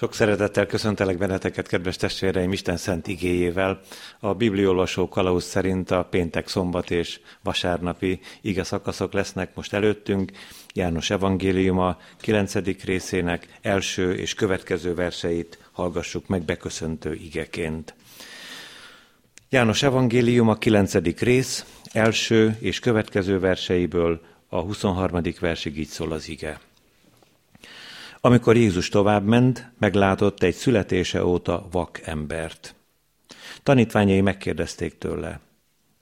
[0.00, 3.80] Sok szeretettel köszöntelek benneteket, kedves testvéreim, Isten szent igéjével.
[4.20, 10.32] A bibliolvasó kalauz szerint a péntek, szombat és vasárnapi ige szakaszok lesznek most előttünk.
[10.74, 12.54] János evangéliuma 9.
[12.84, 17.94] részének első és következő verseit hallgassuk meg beköszöntő igeként.
[19.48, 20.94] János evangéliuma 9.
[21.18, 25.20] rész, első és következő verseiből a 23.
[25.40, 26.60] versig így szól az ige.
[28.22, 32.74] Amikor Jézus tovább ment, meglátott egy születése óta vak embert.
[33.62, 35.40] Tanítványai megkérdezték tőle,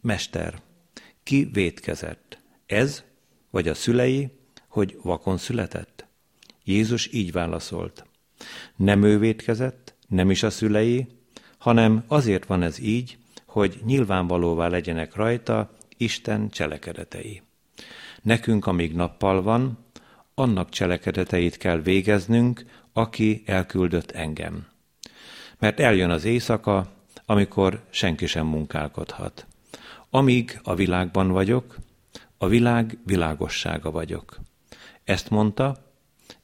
[0.00, 0.60] Mester,
[1.22, 2.38] ki vétkezett?
[2.66, 3.04] Ez
[3.50, 4.30] vagy a szülei,
[4.68, 6.06] hogy vakon született?
[6.64, 8.06] Jézus így válaszolt.
[8.76, 11.06] Nem ő vétkezett, nem is a szülei,
[11.58, 17.42] hanem azért van ez így, hogy nyilvánvalóvá legyenek rajta Isten cselekedetei.
[18.22, 19.78] Nekünk, amíg nappal van,
[20.38, 24.66] annak cselekedeteit kell végeznünk, aki elküldött engem.
[25.58, 26.92] Mert eljön az éjszaka,
[27.26, 29.46] amikor senki sem munkálkodhat.
[30.10, 31.76] Amíg a világban vagyok,
[32.38, 34.38] a világ világossága vagyok.
[35.04, 35.92] Ezt mondta,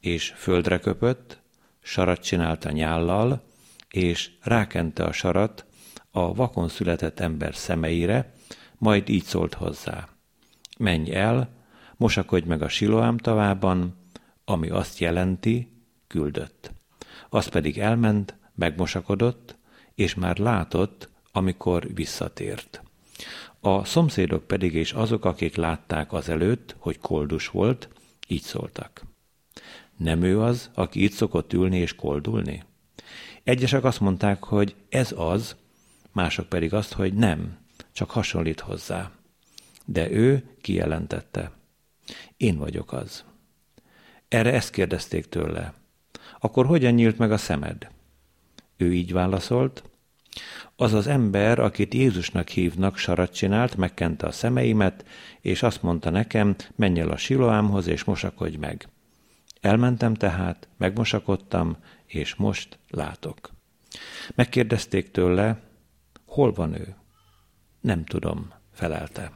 [0.00, 1.38] és földre köpött,
[1.82, 3.42] sarat csinálta nyállal,
[3.88, 5.64] és rákente a sarat
[6.10, 8.32] a vakon született ember szemeire,
[8.78, 10.08] majd így szólt hozzá.
[10.78, 11.53] Menj el,
[11.96, 13.94] mosakodj meg a Siloám tavában,
[14.44, 15.72] ami azt jelenti,
[16.06, 16.72] küldött.
[17.28, 19.56] Az pedig elment, megmosakodott,
[19.94, 22.82] és már látott, amikor visszatért.
[23.60, 27.88] A szomszédok pedig és azok, akik látták azelőtt, hogy koldus volt,
[28.28, 29.04] így szóltak.
[29.96, 32.62] Nem ő az, aki itt szokott ülni és koldulni?
[33.42, 35.56] Egyesek azt mondták, hogy ez az,
[36.12, 37.58] mások pedig azt, hogy nem,
[37.92, 39.10] csak hasonlít hozzá.
[39.84, 41.52] De ő kijelentette.
[42.36, 43.24] Én vagyok az.
[44.28, 45.74] Erre ezt kérdezték tőle.
[46.40, 47.88] Akkor hogyan nyílt meg a szemed?
[48.76, 49.82] Ő így válaszolt.
[50.76, 55.04] Az az ember, akit Jézusnak hívnak, sarat csinált, megkente a szemeimet,
[55.40, 58.88] és azt mondta nekem, menj el a siloámhoz, és mosakodj meg.
[59.60, 61.76] Elmentem tehát, megmosakodtam,
[62.06, 63.50] és most látok.
[64.34, 65.60] Megkérdezték tőle,
[66.26, 66.96] hol van ő?
[67.80, 69.32] Nem tudom, felelte.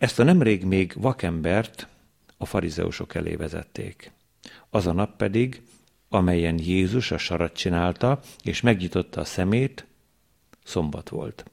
[0.00, 1.86] Ezt a nemrég még vakembert
[2.36, 4.12] a farizeusok elé vezették.
[4.70, 5.62] Az a nap pedig,
[6.08, 9.86] amelyen Jézus a sarat csinálta, és megnyitotta a szemét,
[10.64, 11.50] szombat volt.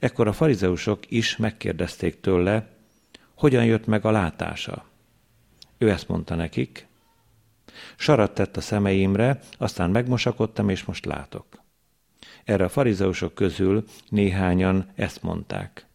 [0.00, 2.68] Ekkor a farizeusok is megkérdezték tőle,
[3.34, 4.84] hogyan jött meg a látása.
[5.78, 6.86] Ő ezt mondta nekik,
[7.96, 11.62] sarat tett a szemeimre, aztán megmosakodtam, és most látok.
[12.44, 15.87] Erre a farizeusok közül néhányan ezt mondták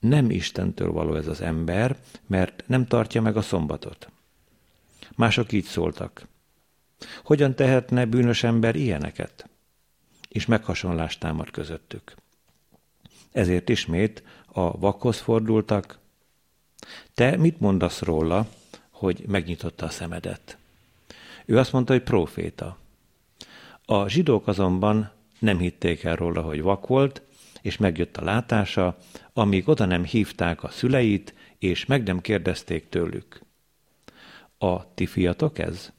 [0.00, 1.96] nem Istentől való ez az ember,
[2.26, 4.10] mert nem tartja meg a szombatot.
[5.16, 6.26] Mások így szóltak.
[7.24, 9.48] Hogyan tehetne bűnös ember ilyeneket?
[10.28, 12.14] És meghasonlást támad közöttük.
[13.32, 15.98] Ezért ismét a vakhoz fordultak.
[17.14, 18.48] Te mit mondasz róla,
[18.90, 20.58] hogy megnyitotta a szemedet?
[21.44, 22.78] Ő azt mondta, hogy proféta.
[23.84, 27.22] A zsidók azonban nem hitték el róla, hogy vak volt,
[27.62, 28.96] és megjött a látása,
[29.40, 33.42] amíg oda nem hívták a szüleit, és meg nem kérdezték tőlük.
[34.58, 35.92] A ti fiatok ez?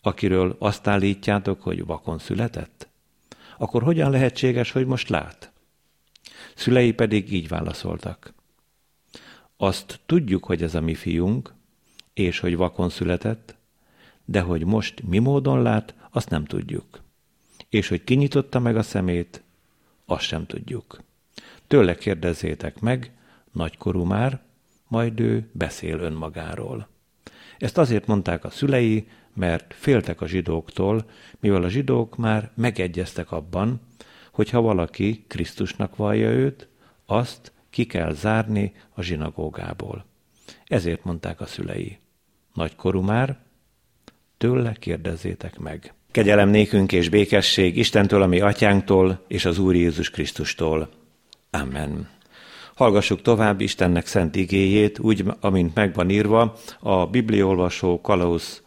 [0.00, 2.88] Akiről azt állítjátok, hogy vakon született?
[3.58, 5.52] Akkor hogyan lehetséges, hogy most lát?
[6.54, 8.34] Szülei pedig így válaszoltak.
[9.56, 11.54] Azt tudjuk, hogy ez a mi fiunk,
[12.12, 13.56] és hogy vakon született,
[14.24, 17.02] de hogy most mi módon lát, azt nem tudjuk.
[17.68, 19.42] És hogy kinyitotta meg a szemét,
[20.06, 21.04] azt sem tudjuk.
[21.66, 23.12] Tőle kérdezzétek meg,
[23.52, 24.40] nagykorú már,
[24.88, 26.88] majd ő beszél önmagáról.
[27.58, 31.10] Ezt azért mondták a szülei, mert féltek a zsidóktól,
[31.40, 33.80] mivel a zsidók már megegyeztek abban,
[34.32, 36.68] hogy ha valaki Krisztusnak vallja őt,
[37.06, 40.04] azt ki kell zárni a zsinagógából.
[40.64, 41.98] Ezért mondták a szülei.
[42.54, 43.38] Nagykorú már,
[44.36, 45.94] tőle kérdezzétek meg.
[46.10, 50.90] Kegyelem nékünk és békesség Istentől, ami atyánktól, és az Úr Jézus Krisztustól.
[51.60, 52.08] Amen.
[52.74, 58.62] Hallgassuk tovább Istennek szent igéjét, úgy, amint megvan írva a bibliolvasó Kalausz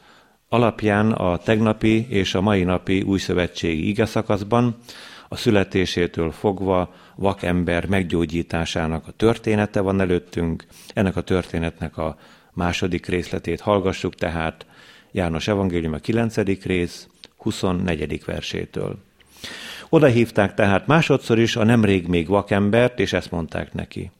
[0.47, 4.77] alapján a tegnapi és a mai napi új szövetségi ige szakaszban,
[5.27, 10.65] a születésétől fogva vakember meggyógyításának a története van előttünk.
[10.93, 12.17] Ennek a történetnek a
[12.53, 14.65] második részletét hallgassuk, tehát
[15.11, 16.35] János Evangélium a 9.
[16.63, 17.07] rész,
[17.37, 18.25] 24.
[18.25, 18.97] versétől.
[19.89, 24.11] Oda hívták tehát másodszor is a nemrég még vakembert, és ezt mondták neki.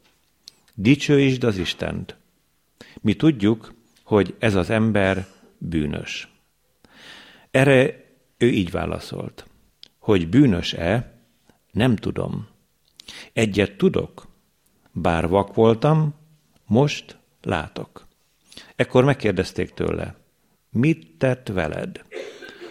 [0.74, 2.16] Dicsőítsd az Istent.
[3.00, 5.26] Mi tudjuk, hogy ez az ember
[5.58, 6.28] bűnös.
[7.50, 8.04] Erre
[8.36, 9.46] ő így válaszolt,
[9.98, 11.12] hogy bűnös-e,
[11.70, 12.48] nem tudom.
[13.32, 14.26] Egyet tudok,
[14.92, 16.14] bár vak voltam,
[16.66, 18.06] most látok.
[18.76, 20.14] Ekkor megkérdezték tőle,
[20.70, 22.04] mit tett veled?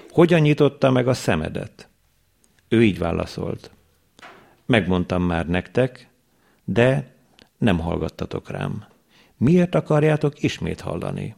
[0.09, 1.88] Hogyan nyitotta meg a szemedet?
[2.69, 3.71] Ő így válaszolt,
[4.65, 6.09] megmondtam már nektek,
[6.63, 7.13] de
[7.57, 8.85] nem hallgattatok rám.
[9.37, 11.35] Miért akarjátok ismét hallani?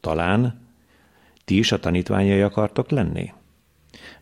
[0.00, 0.60] Talán
[1.44, 3.32] ti is a tanítványai akartok lenni?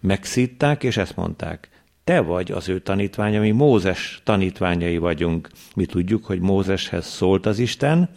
[0.01, 1.69] Megszítták, és ezt mondták.
[2.05, 5.51] Te vagy az ő tanítványa, mi Mózes tanítványai vagyunk.
[5.75, 8.11] Mi tudjuk, hogy Mózeshez szólt az Isten,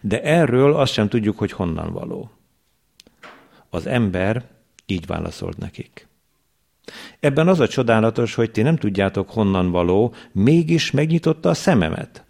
[0.00, 2.30] de erről azt sem tudjuk, hogy honnan való.
[3.70, 4.44] Az ember
[4.86, 6.08] így válaszolt nekik.
[7.20, 12.24] Ebben az a csodálatos, hogy ti nem tudjátok honnan való, mégis megnyitotta a szememet.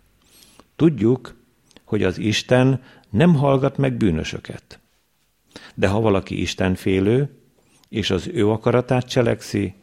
[0.77, 1.35] Tudjuk,
[1.85, 4.81] hogy az Isten nem hallgat meg bűnösöket.
[5.75, 7.41] De ha valaki Isten félő,
[7.89, 9.75] és az ő akaratát cselekszi,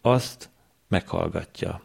[0.00, 0.50] azt
[0.88, 1.82] meghallgatja.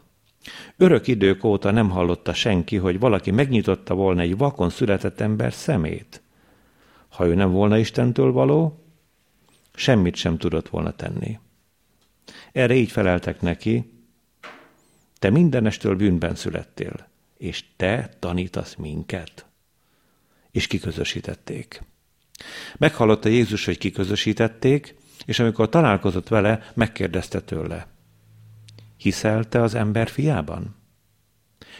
[0.76, 6.22] Örök idők óta nem hallotta senki, hogy valaki megnyitotta volna egy vakon született ember szemét.
[7.08, 8.84] Ha ő nem volna Istentől való,
[9.74, 11.38] semmit sem tudott volna tenni.
[12.52, 13.92] Erre így feleltek neki,
[15.18, 19.46] te mindenestől bűnben születtél, és te tanítasz minket.
[20.50, 21.82] És kiközösítették.
[22.76, 24.94] Meghallotta Jézus, hogy kiközösítették,
[25.24, 27.86] és amikor találkozott vele, megkérdezte tőle,
[28.96, 30.76] hiszel te az ember fiában?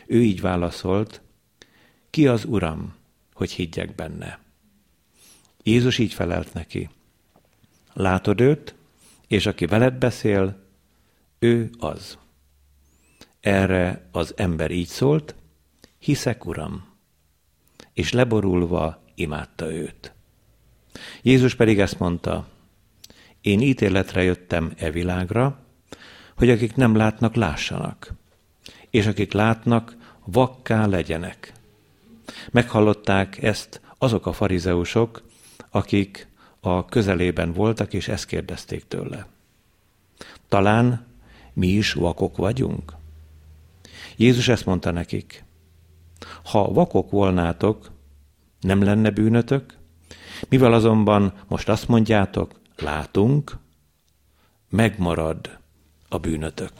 [0.07, 1.21] Ő így válaszolt,
[2.11, 2.95] ki az Uram,
[3.33, 4.39] hogy higgyek benne?
[5.63, 6.91] Jézus így felelt neki,
[7.93, 8.75] látod őt,
[9.29, 10.67] és aki veled beszél,
[11.39, 12.19] ő az.
[13.41, 15.35] Erre az ember így szólt,
[15.99, 16.87] hiszek, Uram,
[17.93, 20.13] és leborulva imádta őt.
[21.23, 22.49] Jézus pedig ezt mondta,
[23.41, 25.59] én ítéletre jöttem e világra,
[26.37, 28.13] hogy akik nem látnak, lássanak,
[28.91, 31.53] és akik látnak, vakká legyenek.
[32.51, 35.23] Meghallották ezt azok a farizeusok,
[35.71, 36.28] akik
[36.61, 39.27] a közelében voltak, és ezt kérdezték tőle.
[40.49, 41.07] Talán
[41.53, 42.93] mi is vakok vagyunk?
[44.17, 45.45] Jézus ezt mondta nekik.
[46.45, 47.91] Ha vakok volnátok,
[48.61, 49.77] nem lenne bűnötök?
[50.49, 53.57] Mivel azonban most azt mondjátok, látunk,
[54.69, 55.59] megmarad
[56.09, 56.73] a bűnötök.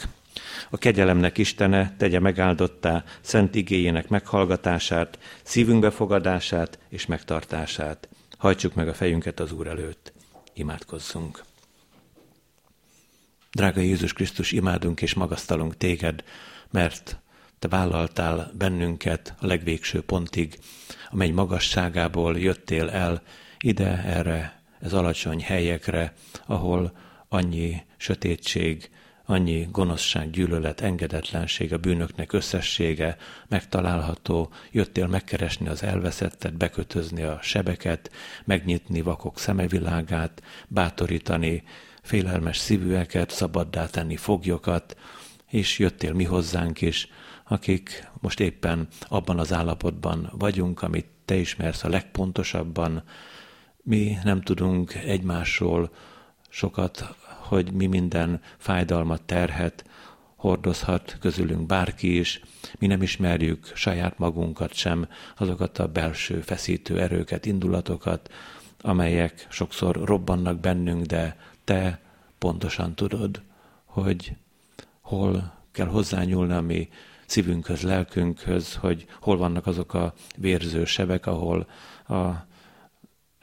[0.71, 8.09] A kegyelemnek Istene tegye megáldottá szent igényének meghallgatását, szívünk befogadását és megtartását.
[8.39, 10.13] Hajtsuk meg a fejünket az Úr előtt.
[10.55, 11.43] Imádkozzunk.
[13.51, 16.25] Drága Jézus Krisztus, imádunk és magasztalunk téged,
[16.71, 17.19] mert
[17.59, 20.59] te vállaltál bennünket a legvégső pontig,
[21.11, 23.23] amely magasságából jöttél el
[23.59, 26.15] ide, erre, ez alacsony helyekre,
[26.47, 26.99] ahol
[27.29, 28.91] annyi sötétség,
[29.31, 33.17] annyi gonoszság, gyűlölet, engedetlenség, a bűnöknek összessége
[33.49, 38.11] megtalálható, jöttél megkeresni az elveszettet, bekötözni a sebeket,
[38.45, 41.63] megnyitni vakok szemevilágát, bátorítani
[42.03, 44.97] félelmes szívűeket, szabaddá tenni foglyokat,
[45.47, 47.09] és jöttél mi hozzánk is,
[47.45, 53.03] akik most éppen abban az állapotban vagyunk, amit te ismersz a legpontosabban.
[53.83, 55.91] Mi nem tudunk egymásról
[56.49, 57.17] sokat
[57.49, 59.85] hogy mi minden fájdalmat, terhet
[60.37, 62.41] hordozhat közülünk bárki is,
[62.79, 68.33] mi nem ismerjük saját magunkat sem, azokat a belső feszítő erőket, indulatokat,
[68.81, 72.01] amelyek sokszor robbannak bennünk, de te
[72.39, 73.43] pontosan tudod,
[73.85, 74.33] hogy
[75.01, 76.89] hol kell hozzányúlni a mi
[77.27, 81.69] szívünkhöz, lelkünkhöz, hogy hol vannak azok a vérző sebek, ahol
[82.09, 82.29] a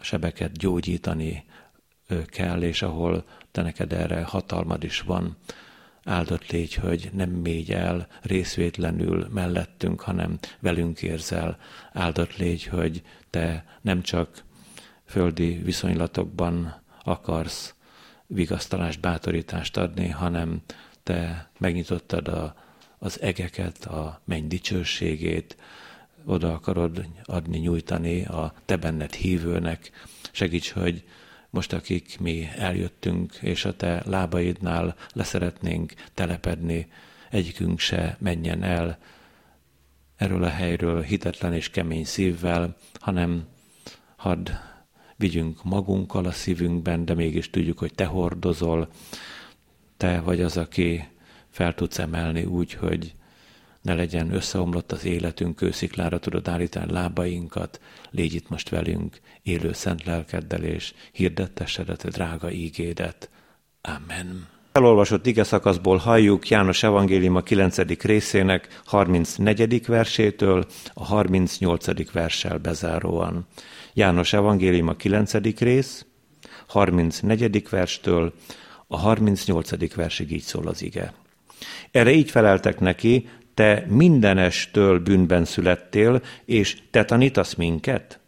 [0.01, 1.45] sebeket gyógyítani
[2.25, 5.37] kell, és ahol te neked erre hatalmad is van.
[6.03, 11.57] Áldott légy, hogy nem mégy el részvétlenül mellettünk, hanem velünk érzel.
[11.93, 14.43] Áldott légy, hogy te nem csak
[15.05, 17.75] földi viszonylatokban akarsz
[18.27, 20.61] vigasztalást, bátorítást adni, hanem
[21.03, 22.55] te megnyitottad a,
[22.97, 25.57] az egeket, a menny dicsőségét,
[26.25, 29.91] oda akarod adni, nyújtani a te benned hívőnek.
[30.31, 31.03] Segíts, hogy
[31.55, 36.87] most akik mi eljöttünk, és a te lábaidnál leszeretnénk telepedni,
[37.29, 38.97] egyikünk se menjen el
[40.15, 43.47] erről a helyről hitetlen és kemény szívvel, hanem
[44.15, 44.49] hadd
[45.15, 48.89] vigyünk magunkkal a szívünkben, de mégis tudjuk, hogy te hordozol,
[49.97, 51.07] te vagy az, aki
[51.49, 53.15] fel tudsz emelni úgy, hogy
[53.85, 57.79] ne legyen összeomlott az életünk, kősziklára tudod állítani lábainkat,
[58.11, 63.29] légy itt most velünk, élő szent lelkeddel, és hirdettesed a drága ígédet.
[63.81, 64.47] Amen.
[64.71, 67.77] Elolvasott ige szakaszból halljuk János Evangélium a 9.
[68.01, 69.85] részének 34.
[69.85, 72.11] versétől a 38.
[72.11, 73.47] verssel bezáróan.
[73.93, 75.33] János Evangélium a 9.
[75.59, 76.05] rész,
[76.67, 77.69] 34.
[77.69, 78.33] verstől
[78.87, 79.95] a 38.
[79.95, 81.13] versig így szól az ige.
[81.91, 88.19] Erre így feleltek neki, te mindenestől bűnben születtél, és te tanítasz minket?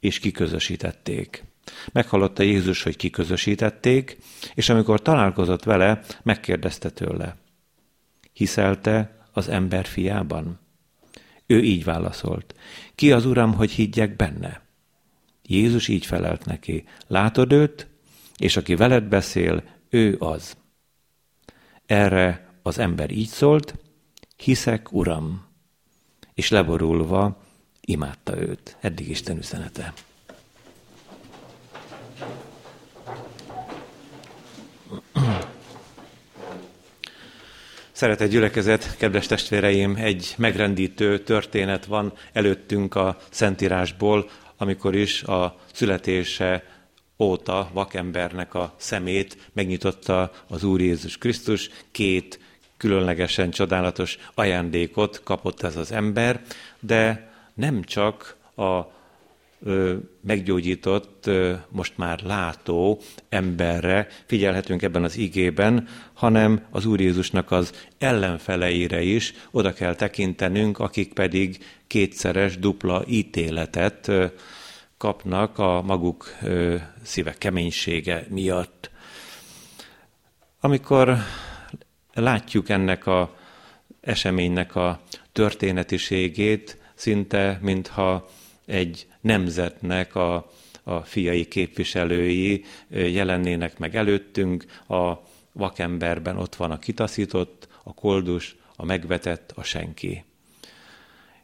[0.00, 1.44] És kiközösítették.
[1.92, 4.18] Meghallotta Jézus, hogy kiközösítették,
[4.54, 7.36] és amikor találkozott vele, megkérdezte tőle.
[8.32, 10.58] Hiszelte az ember fiában?
[11.46, 12.54] Ő így válaszolt.
[12.94, 14.60] Ki az Uram, hogy higgyek benne?
[15.42, 16.84] Jézus így felelt neki.
[17.06, 17.86] Látod őt,
[18.36, 20.56] és aki veled beszél, ő az.
[21.86, 23.74] Erre az ember így szólt,
[24.36, 25.46] hiszek, Uram,
[26.34, 27.42] és leborulva
[27.80, 28.76] imádta őt.
[28.80, 29.92] Eddig Isten üzenete.
[37.92, 46.64] Szeretett gyülekezet, kedves testvéreim, egy megrendítő történet van előttünk a Szentírásból, amikor is a születése
[47.18, 52.38] óta vakembernek a szemét megnyitotta az Úr Jézus Krisztus, két
[52.76, 56.42] különlegesen csodálatos ajándékot kapott ez az ember,
[56.80, 58.94] de nem csak a
[60.20, 61.30] meggyógyított,
[61.68, 69.34] most már látó emberre figyelhetünk ebben az igében, hanem az Úr Jézusnak az ellenfeleire is
[69.50, 74.10] oda kell tekintenünk, akik pedig kétszeres, dupla ítéletet
[74.98, 76.34] kapnak a maguk
[77.02, 78.90] szíve keménysége miatt.
[80.60, 81.16] Amikor
[82.16, 83.36] látjuk ennek a
[84.00, 85.00] eseménynek a
[85.32, 88.28] történetiségét, szinte mintha
[88.66, 90.50] egy nemzetnek a,
[90.82, 95.12] a fiai képviselői jelennének meg előttünk, a
[95.52, 100.24] vakemberben ott van a kitaszított, a koldus, a megvetett, a senki.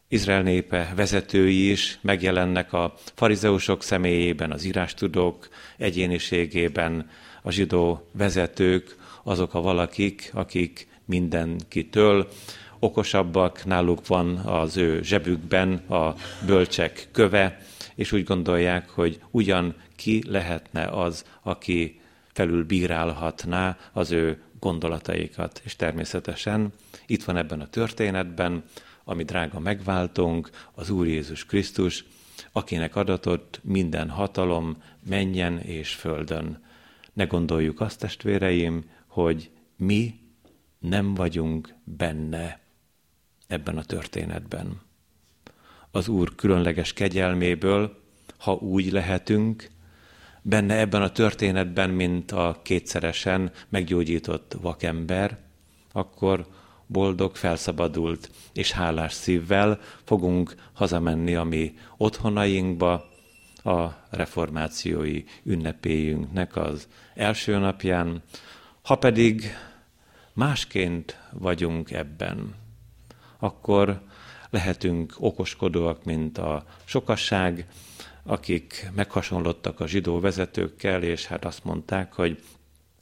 [0.09, 7.11] Izrael népe vezetői is megjelennek a farizeusok személyében, az írástudók egyéniségében,
[7.43, 12.29] a zsidó vezetők, azok a valakik, akik mindenkitől
[12.79, 16.15] okosabbak, náluk van az ő zsebükben a
[16.47, 17.61] bölcsek köve,
[17.95, 22.01] és úgy gondolják, hogy ugyan ki lehetne az, aki
[22.33, 25.61] felül bírálhatná az ő gondolataikat.
[25.65, 26.73] És természetesen
[27.07, 28.65] itt van ebben a történetben,
[29.05, 32.05] ami drága megváltunk, az Úr Jézus Krisztus,
[32.53, 36.63] akinek adatott minden hatalom menjen és földön.
[37.13, 40.15] Ne gondoljuk azt, testvéreim, hogy mi
[40.79, 42.61] nem vagyunk benne
[43.47, 44.81] ebben a történetben.
[45.91, 48.03] Az Úr különleges kegyelméből,
[48.39, 49.71] ha úgy lehetünk,
[50.43, 55.39] benne ebben a történetben, mint a kétszeresen meggyógyított vakember,
[55.93, 56.47] akkor
[56.87, 63.11] boldog, felszabadult és hálás szívvel fogunk hazamenni a mi otthonainkba,
[63.65, 68.23] a reformációi ünnepélyünknek az első napján,
[68.83, 69.57] ha pedig
[70.33, 72.55] másként vagyunk ebben,
[73.39, 74.01] akkor
[74.51, 77.67] lehetünk okoskodóak, mint a sokasság,
[78.23, 82.43] akik meghasonlottak a zsidó vezetőkkel, és hát azt mondták, hogy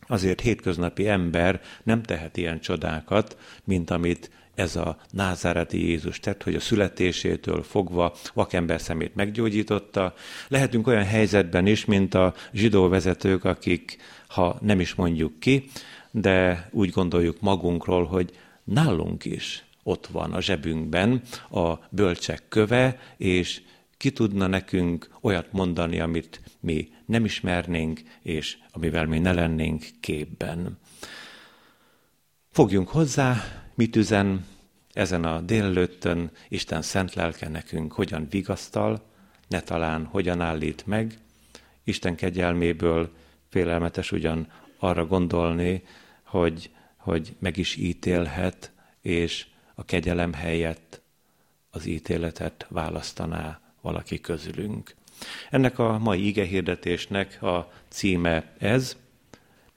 [0.06, 6.54] azért hétköznapi ember nem tehet ilyen csodákat, mint amit ez a názáreti Jézus tett, hogy
[6.54, 10.14] a születésétől fogva vakember szemét meggyógyította.
[10.48, 13.96] Lehetünk olyan helyzetben is, mint a zsidó vezetők, akik,
[14.30, 15.70] ha nem is mondjuk ki,
[16.10, 23.62] de úgy gondoljuk magunkról, hogy nálunk is ott van a zsebünkben a bölcsek köve, és
[23.96, 30.78] ki tudna nekünk olyat mondani, amit mi nem ismernénk, és amivel mi ne lennénk képben.
[32.50, 33.36] Fogjunk hozzá,
[33.74, 34.46] mit üzen
[34.92, 39.02] ezen a délelőttön Isten szent lelke nekünk, hogyan vigasztal,
[39.48, 41.18] ne talán hogyan állít meg,
[41.84, 43.10] Isten kegyelméből
[43.50, 45.82] félelmetes ugyan arra gondolni,
[46.22, 51.00] hogy, hogy meg is ítélhet, és a kegyelem helyett
[51.70, 54.94] az ítéletet választaná valaki közülünk.
[55.50, 58.96] Ennek a mai igehirdetésnek a címe ez,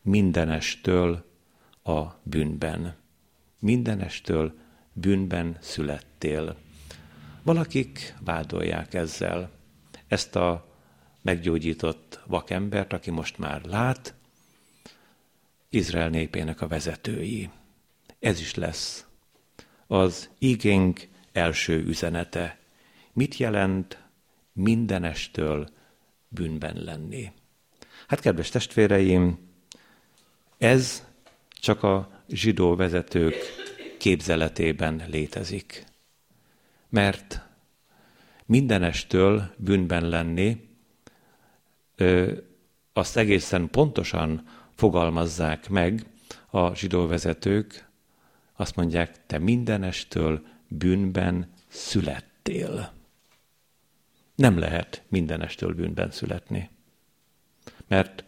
[0.01, 1.25] mindenestől
[1.84, 2.96] a bűnben.
[3.60, 4.53] Mindenestől
[4.94, 6.56] bűnben születtél.
[7.44, 9.51] Valakik vádolják ezzel
[10.08, 10.73] ezt a
[11.24, 14.13] meggyógyított vakembert, aki most már lát,
[15.70, 17.50] Izrael népének a vezetői.
[18.20, 19.06] Ez is lesz
[19.88, 22.60] az igénk első üzenete.
[23.13, 23.98] Mit jelent
[24.53, 25.70] mindenestől
[26.27, 27.32] bűnben lenni?
[28.08, 29.38] Hát kedves testvéreim,
[30.58, 31.06] ez
[31.50, 33.36] csak a zsidó vezetők
[33.98, 35.84] képzeletében létezik.
[36.89, 37.42] Mert
[38.46, 40.73] mindenestől bűnben lenni,
[42.93, 46.05] azt egészen pontosan fogalmazzák meg
[46.50, 47.88] a zsidó vezetők,
[48.55, 52.93] azt mondják, te mindenestől bűnben születtél.
[54.35, 56.69] Nem lehet mindenestől bűnben születni.
[57.88, 58.23] Mert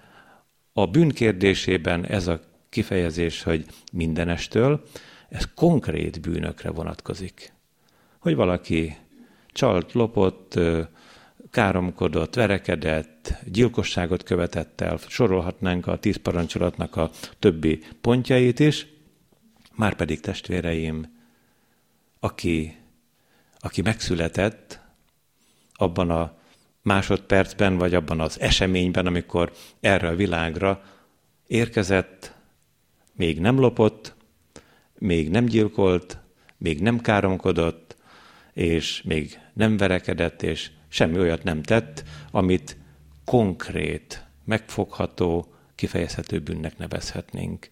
[0.74, 4.84] a bűn kérdésében ez a kifejezés, hogy mindenestől,
[5.30, 7.54] ez konkrét bűnökre vonatkozik.
[8.20, 8.98] Hogy valaki
[9.48, 10.60] csalt, lopott,
[11.56, 18.88] káromkodott, verekedett, gyilkosságot követett el, sorolhatnánk a tíz parancsolatnak a többi pontjait is,
[19.76, 21.18] Márpedig testvéreim,
[22.20, 22.78] aki,
[23.60, 24.80] aki megszületett
[25.74, 26.38] abban a
[26.82, 30.84] másodpercben, vagy abban az eseményben, amikor erre a világra
[31.48, 32.34] érkezett,
[33.14, 34.16] még nem lopott,
[35.00, 36.18] még nem gyilkolt,
[36.58, 37.98] még nem káromkodott,
[38.54, 42.78] és még nem verekedett, és semmi olyat nem tett, amit
[43.26, 47.70] konkrét, megfogható, kifejezhető bűnnek nevezhetnénk.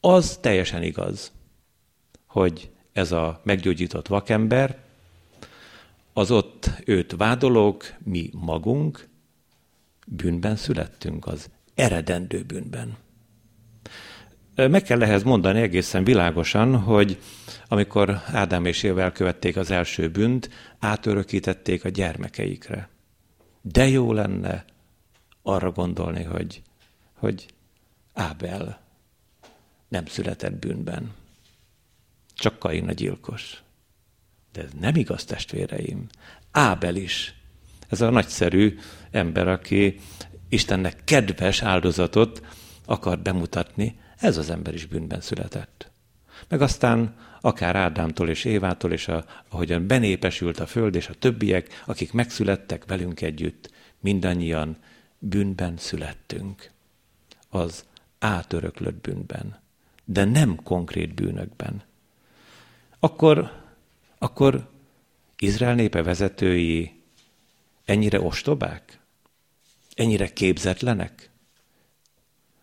[0.00, 1.32] Az teljesen igaz,
[2.26, 4.78] hogy ez a meggyógyított vakember,
[6.12, 9.08] az ott őt vádolók, mi magunk
[10.06, 12.96] bűnben születtünk, az eredendő bűnben.
[14.68, 17.18] Meg kell ehhez mondani egészen világosan, hogy
[17.68, 22.88] amikor Ádám és Éva elkövették az első bűnt, átörökítették a gyermekeikre.
[23.60, 24.64] De jó lenne
[25.42, 26.62] arra gondolni, hogy,
[27.14, 27.46] hogy
[28.14, 28.80] Ábel
[29.88, 31.12] nem született bűnben.
[32.34, 33.62] Csak Kain a gyilkos.
[34.52, 36.06] De ez nem igaz, testvéreim.
[36.50, 37.34] Ábel is.
[37.88, 38.78] Ez a nagyszerű
[39.10, 39.98] ember, aki
[40.48, 42.42] Istennek kedves áldozatot
[42.84, 45.90] akar bemutatni, ez az ember is bűnben született.
[46.48, 51.82] Meg aztán akár Ádámtól és Évától, és a, ahogyan benépesült a föld, és a többiek,
[51.86, 54.76] akik megszülettek velünk együtt, mindannyian
[55.18, 56.70] bűnben születtünk.
[57.48, 57.84] Az
[58.18, 59.58] átöröklött bűnben
[60.12, 61.82] de nem konkrét bűnökben.
[62.98, 63.62] Akkor,
[64.18, 64.70] akkor
[65.38, 67.02] Izrael népe vezetői
[67.84, 68.98] ennyire ostobák?
[69.94, 71.30] Ennyire képzetlenek?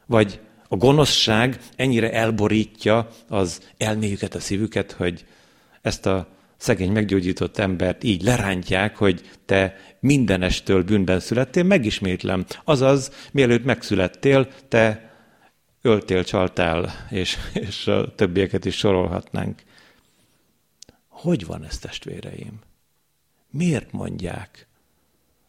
[0.05, 5.25] Vagy a gonoszság ennyire elborítja az elméjüket, a szívüket, hogy
[5.82, 6.27] ezt a
[6.58, 12.45] szegény meggyógyított embert így lerántják, hogy te mindenestől bűnben születtél, megismétlem.
[12.63, 15.12] Azaz, mielőtt megszülettél, te
[15.82, 19.62] öltél, csaltál, és, és a többieket is sorolhatnánk.
[21.08, 22.60] Hogy van ez, testvéreim?
[23.49, 24.67] Miért mondják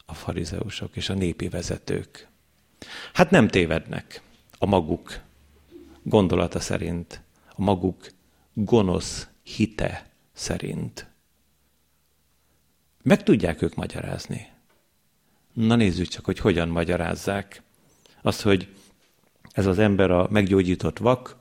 [0.06, 2.28] a farizeusok és a népi vezetők?
[3.12, 4.22] Hát nem tévednek
[4.58, 5.20] a maguk
[6.02, 8.10] gondolata szerint, a maguk
[8.52, 11.06] gonosz hite szerint.
[13.02, 14.48] Meg tudják ők magyarázni.
[15.52, 17.62] Na nézzük csak, hogy hogyan magyarázzák.
[18.22, 18.74] Azt, hogy
[19.52, 21.36] ez az ember a meggyógyított vak,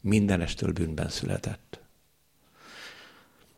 [0.00, 1.80] mindenestől bűnben született.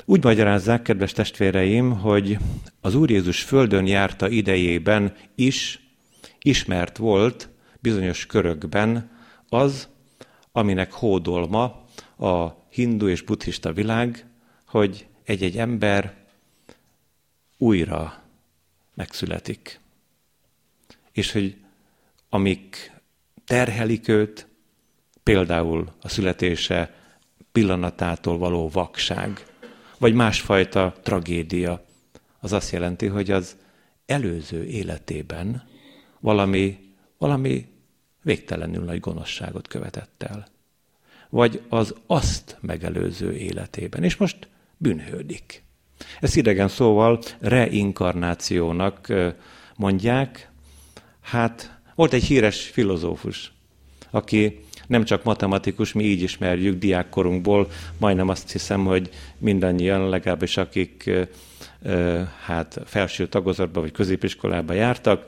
[0.05, 2.39] Úgy magyarázzák, kedves testvéreim, hogy
[2.81, 5.81] az Úr Jézus földön járta idejében is
[6.41, 7.49] ismert volt
[7.83, 9.11] bizonyos körökben
[9.49, 9.89] az,
[10.53, 11.85] aminek hódolma
[12.17, 14.27] a hindu és buddhista világ,
[14.67, 16.17] hogy egy-egy ember
[17.59, 18.23] újra
[18.95, 19.81] megszületik.
[21.13, 21.57] És hogy
[22.29, 22.93] amik
[23.45, 24.47] terhelik őt,
[25.23, 26.95] például a születése
[27.53, 29.47] pillanatától való vakság,
[29.99, 31.85] vagy másfajta tragédia.
[32.41, 33.57] Az azt jelenti, hogy az
[34.07, 35.69] előző életében
[36.21, 36.79] valami,
[37.19, 37.72] valami
[38.23, 40.47] végtelenül nagy gonoszságot követett el.
[41.29, 44.03] Vagy az azt megelőző életében.
[44.03, 45.63] És most bűnhődik.
[46.21, 49.13] Ezt idegen szóval reinkarnációnak
[49.77, 50.51] mondják.
[51.21, 53.53] Hát volt egy híres filozófus,
[54.11, 61.11] aki nem csak matematikus, mi így ismerjük diákkorunkból, majdnem azt hiszem, hogy mindannyian, legalábbis akik
[62.45, 65.27] hát felső tagozatba vagy középiskolába jártak,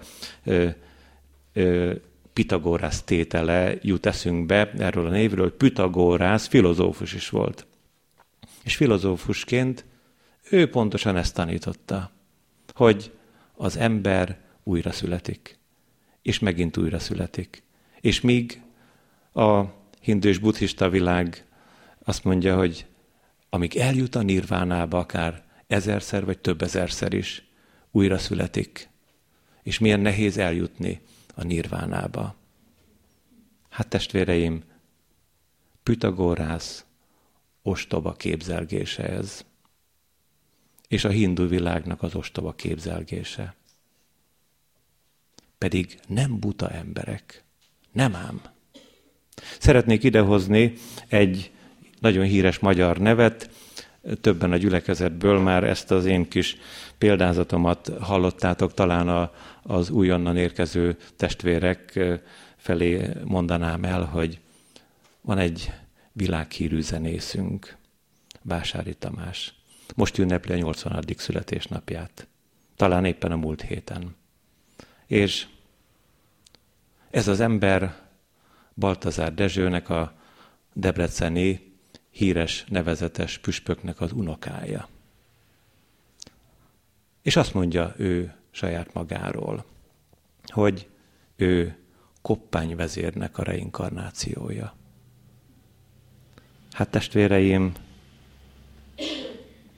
[2.35, 7.66] Pitagórász tétele jut eszünkbe erről a névről, Pitagórász filozófus is volt.
[8.62, 9.85] És filozófusként
[10.51, 12.11] ő pontosan ezt tanította,
[12.75, 13.12] hogy
[13.55, 15.59] az ember újra születik
[16.25, 17.62] és megint újra születik.
[18.01, 18.62] És míg
[19.33, 19.62] a
[20.01, 21.44] hindu és buddhista világ
[22.05, 22.87] azt mondja, hogy
[23.51, 27.44] amíg eljut a nirvánába, akár ezerszer vagy több ezerszer is,
[27.90, 28.88] újra születik.
[29.62, 31.01] És milyen nehéz eljutni
[31.35, 32.35] a nirvánába.
[33.68, 34.62] Hát testvéreim,
[35.83, 36.85] Pythagorász
[37.62, 39.44] ostoba képzelgése ez.
[40.88, 43.55] És a hindu világnak az ostoba képzelgése.
[45.59, 47.44] Pedig nem buta emberek.
[47.92, 48.42] Nem ám.
[49.59, 50.75] Szeretnék idehozni
[51.09, 51.53] egy
[52.01, 53.51] nagyon híres magyar nevet,
[54.20, 56.56] többen a gyülekezetből már ezt az én kis
[56.98, 62.00] példázatomat hallottátok, talán a, az újonnan érkező testvérek
[62.56, 64.40] felé mondanám el, hogy
[65.20, 65.72] van egy
[66.12, 67.76] világhírű zenészünk,
[68.42, 69.54] Vásári Tamás.
[69.94, 71.04] Most ünnepli a 80.
[71.16, 72.26] születésnapját.
[72.76, 74.16] Talán éppen a múlt héten.
[75.06, 75.46] És
[77.10, 78.02] ez az ember
[78.74, 80.12] Baltazár Dezsőnek a
[80.72, 81.73] debreceni
[82.14, 84.88] híres, nevezetes püspöknek az unokája.
[87.22, 89.64] És azt mondja ő saját magáról,
[90.46, 90.88] hogy
[91.37, 91.77] ő
[92.22, 94.74] koppányvezérnek a reinkarnációja.
[96.72, 97.72] Hát testvéreim,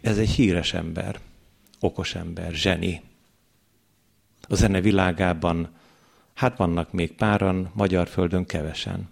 [0.00, 1.20] ez egy híres ember,
[1.80, 3.02] okos ember, zseni.
[4.48, 5.68] A zene világában,
[6.34, 9.08] hát vannak még páran, magyar földön kevesen.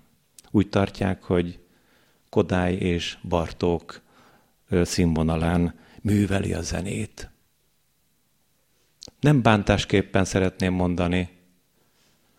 [0.50, 1.63] Úgy tartják, hogy
[2.34, 4.00] Kodály és Bartók
[4.70, 7.30] színvonalán műveli a zenét.
[9.20, 11.28] Nem bántásképpen szeretném mondani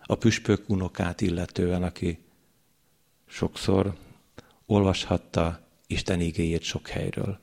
[0.04, 2.20] a püspök unokát illetően, aki
[3.26, 3.96] sokszor
[4.66, 7.40] olvashatta Isten igéjét sok helyről.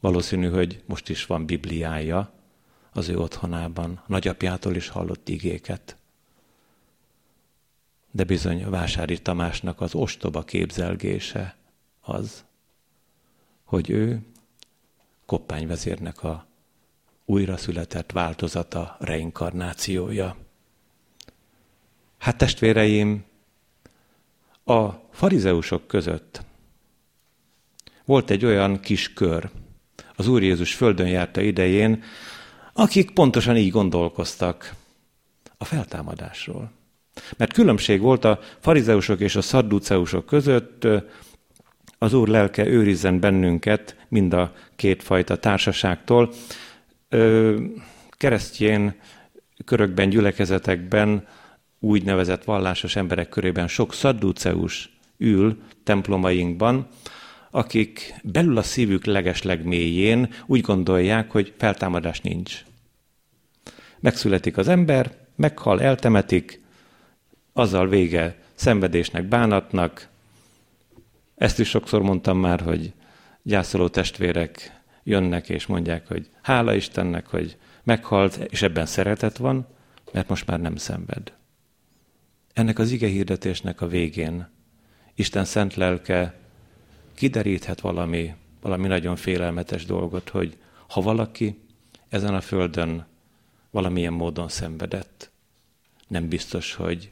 [0.00, 2.32] Valószínű, hogy most is van Bibliája
[2.92, 5.96] az ő otthonában, nagyapjától is hallott igéket.
[8.10, 11.56] De bizony Vásári Tamásnak az ostoba képzelgése
[12.00, 12.44] az,
[13.64, 14.20] hogy ő
[15.26, 16.46] koppányvezérnek a
[17.24, 20.36] újra született változata, reinkarnációja.
[22.18, 23.24] Hát testvéreim,
[24.64, 26.42] a farizeusok között
[28.04, 29.50] volt egy olyan kis kör,
[30.16, 32.02] az Úr Jézus földön járta idején,
[32.72, 34.74] akik pontosan így gondolkoztak
[35.58, 36.79] a feltámadásról.
[37.36, 40.86] Mert különbség volt a farizeusok és a szadduceusok között,
[41.98, 46.32] az Úr lelke őrizzen bennünket mind a kétfajta társaságtól.
[48.10, 48.94] Keresztjén
[49.64, 51.26] körökben, gyülekezetekben,
[51.80, 56.88] úgynevezett vallásos emberek körében sok szadduceus ül templomainkban,
[57.50, 62.64] akik belül a szívük legesleg mélyén úgy gondolják, hogy feltámadás nincs.
[64.00, 66.59] Megszületik az ember, meghal, eltemetik,
[67.52, 70.08] azzal vége szenvedésnek, bánatnak.
[71.34, 72.92] Ezt is sokszor mondtam már, hogy
[73.42, 79.66] gyászoló testvérek jönnek és mondják, hogy hála Istennek, hogy meghalt, és ebben szeretet van,
[80.12, 81.32] mert most már nem szenved.
[82.52, 84.48] Ennek az ige hirdetésnek a végén
[85.14, 86.38] Isten szent lelke
[87.14, 90.56] kideríthet valami, valami nagyon félelmetes dolgot, hogy
[90.88, 91.60] ha valaki
[92.08, 93.06] ezen a földön
[93.70, 95.30] valamilyen módon szenvedett,
[96.08, 97.10] nem biztos, hogy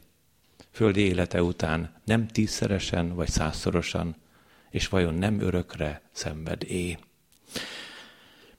[0.71, 4.17] földi élete után nem tízszeresen vagy százszorosan,
[4.71, 6.99] és vajon nem örökre szenved é.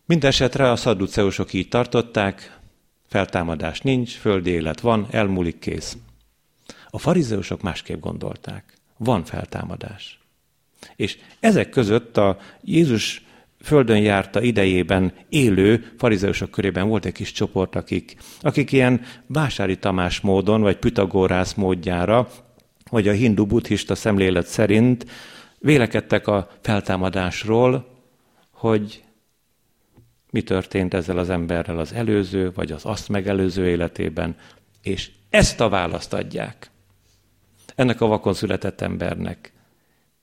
[0.06, 2.60] Mindenesetre a szadduceusok így tartották,
[3.08, 5.98] feltámadás nincs, földi élet van, elmúlik kész.
[6.90, 8.74] A farizeusok másképp gondolták.
[8.98, 10.20] Van feltámadás.
[10.96, 13.26] És ezek között a Jézus
[13.62, 20.20] földön járta idejében élő farizeusok körében volt egy kis csoport, akik, akik ilyen vásári Tamás
[20.20, 22.30] módon, vagy Pythagorász módjára,
[22.90, 25.06] vagy a hindu-buddhista szemlélet szerint
[25.60, 27.88] vélekedtek a feltámadásról,
[28.52, 29.04] hogy
[30.30, 34.36] mi történt ezzel az emberrel az előző, vagy az azt megelőző életében,
[34.82, 36.72] és ezt a választ adják
[37.80, 39.54] ennek a vakon született embernek.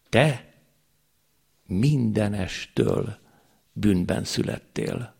[0.08, 0.44] Te
[1.66, 3.18] mindenestől
[3.78, 5.14] bűnben születtél.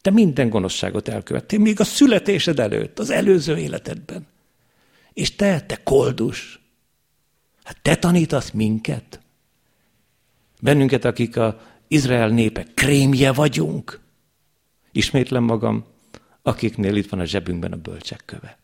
[0.00, 4.26] Te minden gonoszságot elkövettél, még a születésed előtt, az előző életedben.
[5.12, 6.60] És te, te koldus,
[7.64, 9.20] hát te tanítasz minket?
[10.60, 14.00] Bennünket, akik a Izrael népe krémje vagyunk.
[14.92, 15.84] Ismétlem magam,
[16.42, 18.58] akiknél itt van a zsebünkben a bölcsek köve.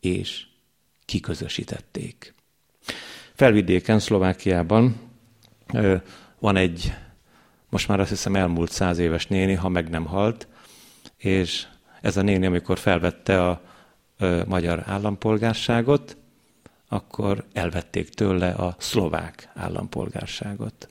[0.00, 0.46] És
[1.04, 2.34] kiközösítették.
[3.34, 5.00] Felvidéken, Szlovákiában
[6.38, 6.92] van egy,
[7.70, 10.48] most már azt hiszem elmúlt száz éves néni, ha meg nem halt,
[11.16, 11.66] és
[12.00, 13.62] ez a néni, amikor felvette a
[14.46, 16.16] magyar állampolgárságot,
[16.88, 20.88] akkor elvették tőle a szlovák állampolgárságot.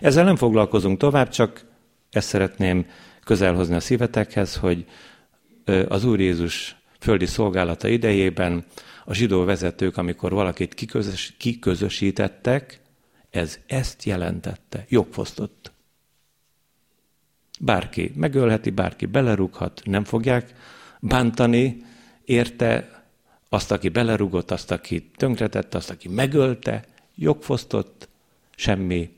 [0.00, 1.64] Ezzel nem foglalkozunk tovább, csak
[2.10, 2.86] ezt szeretném
[3.24, 4.86] közelhozni a szívetekhez, hogy
[5.88, 8.64] az Úr Jézus földi szolgálata idejében
[9.04, 12.80] a zsidó vezetők, amikor valakit kiközös, kiközösítettek,
[13.30, 15.72] ez ezt jelentette, jogfosztott.
[17.60, 20.54] Bárki megölheti, bárki belerúghat, nem fogják
[21.00, 21.84] bántani
[22.24, 23.04] érte
[23.48, 28.08] azt, aki belerúgott, azt, aki tönkretette, azt, aki megölte, jogfosztott,
[28.56, 29.10] semmi,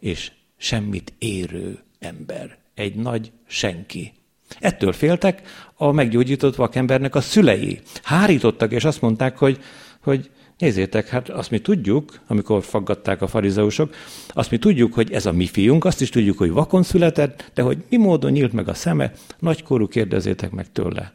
[0.00, 2.58] és semmit érő ember.
[2.74, 4.12] Egy nagy senki.
[4.60, 5.42] Ettől féltek
[5.74, 7.80] a meggyógyított vakembernek a szülei.
[8.02, 9.62] Hárítottak, és azt mondták, hogy,
[10.00, 13.94] hogy nézzétek, hát azt mi tudjuk, amikor faggatták a farizeusok,
[14.28, 17.62] azt mi tudjuk, hogy ez a mi fiunk, azt is tudjuk, hogy vakon született, de
[17.62, 21.12] hogy mi módon nyílt meg a szeme, nagykorú kérdezétek meg tőle.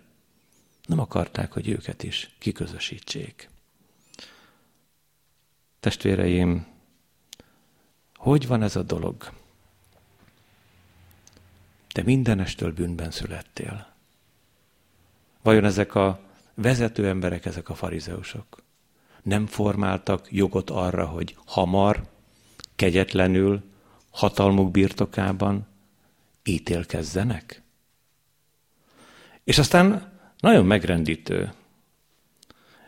[0.85, 3.49] Nem akarták, hogy őket is kiközösítsék.
[5.79, 6.65] Testvéreim,
[8.15, 9.31] hogy van ez a dolog?
[11.91, 13.93] Te mindenestől bűnben születtél.
[15.41, 16.19] Vajon ezek a
[16.53, 18.63] vezető emberek, ezek a farizeusok
[19.23, 22.03] nem formáltak jogot arra, hogy hamar,
[22.75, 23.63] kegyetlenül,
[24.11, 25.67] hatalmuk birtokában
[26.43, 27.61] ítélkezzenek?
[29.43, 31.51] És aztán nagyon megrendítő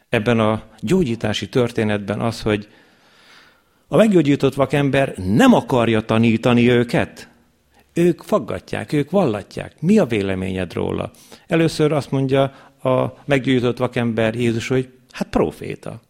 [0.10, 2.68] ebben a gyógyítási történetben az, hogy
[3.88, 7.30] a meggyógyított vakember nem akarja tanítani őket,
[7.94, 9.82] ők faggatják, ők vallatják.
[9.82, 11.12] Mi a véleményed róla?
[11.48, 12.44] Először azt mondja
[12.84, 16.02] a meggyújtott vakember Jézus, hogy hát proféta.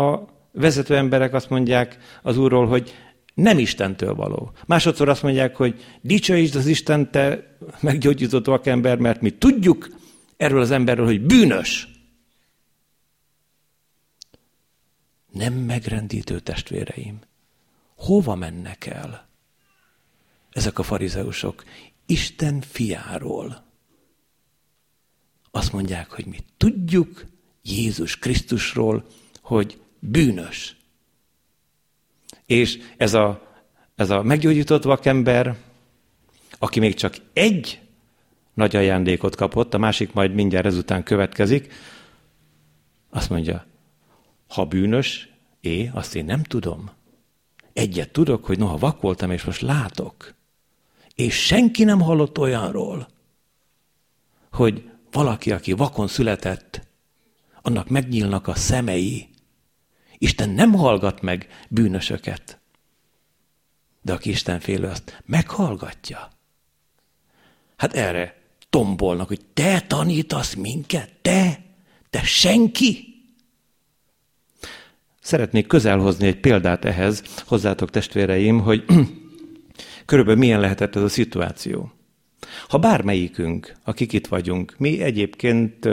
[0.00, 2.94] A vezető emberek azt mondják az Úrról, hogy
[3.34, 4.52] nem Istentől való.
[4.66, 9.88] Másodszor azt mondják, hogy dicsőítsd az Isten, te meggyógyított vakember, mert mi tudjuk
[10.36, 11.88] erről az emberről, hogy bűnös.
[15.32, 17.18] Nem megrendítő testvéreim.
[17.96, 19.28] Hova mennek el?
[20.58, 21.64] ezek a farizeusok
[22.06, 23.66] Isten fiáról.
[25.50, 27.26] Azt mondják, hogy mi tudjuk
[27.62, 29.06] Jézus Krisztusról,
[29.40, 30.76] hogy bűnös.
[32.46, 33.48] És ez a,
[33.94, 35.56] ez a meggyógyított vakember,
[36.58, 37.80] aki még csak egy
[38.54, 41.72] nagy ajándékot kapott, a másik majd mindjárt ezután következik,
[43.10, 43.66] azt mondja,
[44.48, 45.28] ha bűnös,
[45.60, 46.90] é, azt én nem tudom.
[47.72, 50.34] Egyet tudok, hogy noha vak voltam, és most látok.
[51.14, 53.08] És senki nem hallott olyanról,
[54.52, 56.86] hogy valaki, aki vakon született,
[57.62, 59.28] annak megnyílnak a szemei.
[60.18, 62.58] Isten nem hallgat meg bűnösöket.
[64.02, 66.28] De aki Isten félő, azt meghallgatja.
[67.76, 68.36] Hát erre
[68.70, 71.60] tombolnak, hogy te tanítasz minket, te,
[72.10, 73.04] te senki.
[75.20, 78.84] Szeretnék közelhozni egy példát ehhez, hozzátok testvéreim, hogy
[80.06, 81.92] körülbelül milyen lehetett ez a szituáció.
[82.68, 85.88] Ha bármelyikünk, akik itt vagyunk, mi egyébként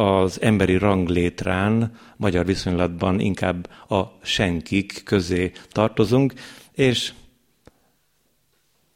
[0.00, 6.32] az emberi ranglétrán, magyar viszonylatban inkább a senkik közé tartozunk,
[6.72, 7.12] és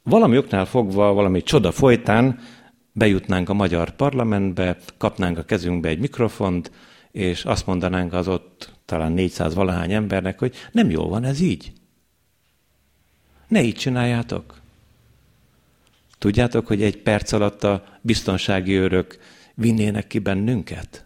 [0.03, 2.39] valami oknál fogva, valami csoda folytán
[2.93, 6.71] bejutnánk a magyar parlamentbe, kapnánk a kezünkbe egy mikrofont,
[7.11, 11.73] és azt mondanánk az ott talán 400 valahány embernek, hogy nem jól van ez így.
[13.49, 14.61] Ne így csináljátok.
[16.19, 19.19] Tudjátok, hogy egy perc alatt a biztonsági őrök
[19.55, 21.05] vinnének ki bennünket?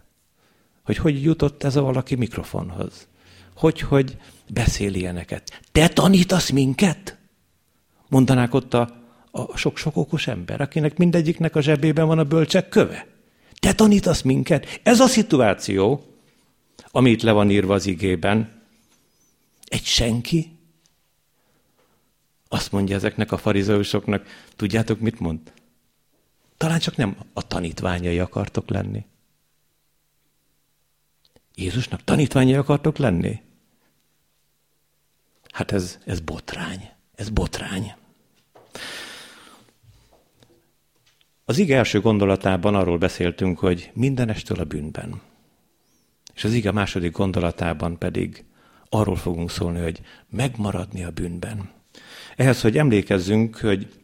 [0.83, 3.07] Hogy hogy jutott ez a valaki mikrofonhoz?
[3.55, 4.17] Hogy, hogy
[4.53, 5.61] beszél ilyeneket?
[5.71, 7.17] Te tanítasz minket?
[8.07, 8.99] Mondanák ott a,
[9.55, 13.07] sok-sok okos ember, akinek mindegyiknek a zsebében van a bölcsek köve.
[13.59, 14.79] Te tanítasz minket?
[14.83, 16.03] Ez a szituáció,
[16.91, 18.61] amit le van írva az igében.
[19.67, 20.57] Egy senki
[22.47, 25.39] azt mondja ezeknek a farizeusoknak, tudjátok, mit mond?
[26.59, 29.05] Talán csak nem a tanítványai akartok lenni.
[31.55, 33.41] Jézusnak tanítványai akartok lenni?
[35.51, 36.89] Hát ez, ez botrány.
[37.15, 37.93] Ez botrány.
[41.45, 45.21] Az ige első gondolatában arról beszéltünk, hogy mindenestől a bűnben.
[46.33, 48.45] És az ige második gondolatában pedig
[48.89, 51.71] arról fogunk szólni, hogy megmaradni a bűnben.
[52.35, 53.98] Ehhez, hogy emlékezzünk, hogy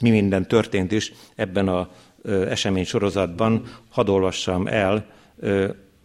[0.00, 1.86] mi minden történt is ebben az
[2.24, 5.06] esemény sorozatban, hadd olvassam el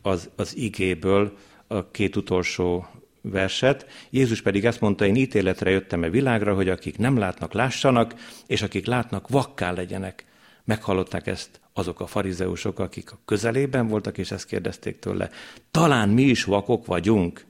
[0.01, 2.87] az, az igéből a két utolsó
[3.21, 3.85] verset.
[4.09, 8.15] Jézus pedig ezt mondta, én ítéletre jöttem a világra, hogy akik nem látnak, lássanak,
[8.47, 10.25] és akik látnak, vakká legyenek.
[10.63, 15.29] Meghallották ezt azok a farizeusok, akik a közelében voltak, és ezt kérdezték tőle.
[15.71, 17.45] Talán mi is vakok vagyunk.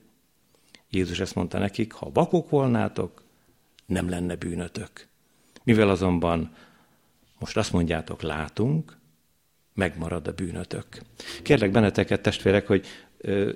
[0.90, 3.22] Jézus ezt mondta nekik, ha vakok volnátok,
[3.86, 5.09] nem lenne bűnötök.
[5.64, 6.54] Mivel azonban
[7.38, 8.96] most azt mondjátok, látunk,
[9.74, 10.86] megmarad a bűnötök.
[11.42, 12.86] Kérlek benneteket, testvérek, hogy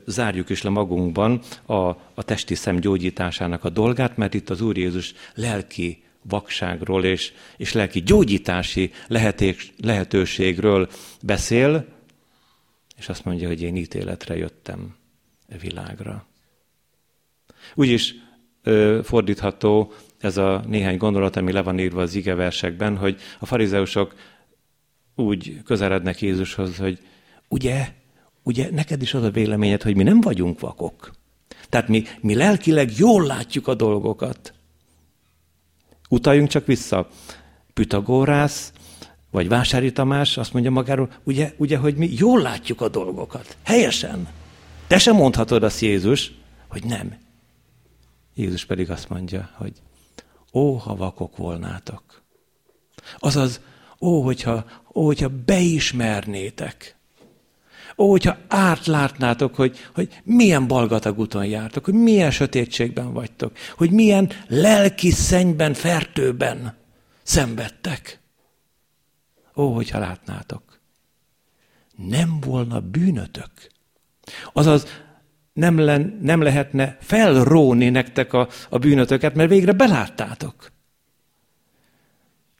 [0.06, 1.74] zárjuk is le magunkban a,
[2.14, 7.72] a testi szem gyógyításának a dolgát, mert itt az Úr Jézus lelki vakságról és, és
[7.72, 10.88] lelki gyógyítási leheték, lehetőségről
[11.22, 11.86] beszél,
[12.96, 14.96] és azt mondja, hogy én ítéletre jöttem
[15.48, 16.26] a e világra.
[17.74, 18.14] Úgyis
[19.02, 19.92] fordítható
[20.24, 24.14] ez a néhány gondolat, ami le van írva az igeversekben, hogy a farizeusok
[25.14, 26.98] úgy közelednek Jézushoz, hogy
[27.48, 27.88] ugye,
[28.42, 31.12] ugye neked is az a véleményed, hogy mi nem vagyunk vakok.
[31.68, 34.52] Tehát mi, mi lelkileg jól látjuk a dolgokat.
[36.08, 37.08] Utaljunk csak vissza.
[37.72, 38.72] Pythagorász,
[39.30, 43.56] vagy Vásári Tamás azt mondja magáról, ugye, ugye, hogy mi jól látjuk a dolgokat.
[43.62, 44.28] Helyesen.
[44.86, 46.32] Te sem mondhatod azt Jézus,
[46.68, 47.16] hogy nem.
[48.34, 49.72] Jézus pedig azt mondja, hogy
[50.54, 52.22] ó, ha vakok volnátok.
[53.18, 53.60] Azaz,
[54.00, 54.64] ó, hogyha,
[54.94, 56.96] ó, hogyha beismernétek.
[57.96, 64.30] Ó, hogyha átlátnátok, hogy, hogy milyen balgatag úton jártok, hogy milyen sötétségben vagytok, hogy milyen
[64.48, 66.76] lelki szennyben, fertőben
[67.22, 68.20] szenvedtek.
[69.56, 70.80] Ó, hogyha látnátok.
[71.96, 73.50] Nem volna bűnötök.
[74.52, 74.86] Azaz
[75.54, 80.72] nem, len, nem lehetne felróni nektek a, a bűnötöket, mert végre beláttátok.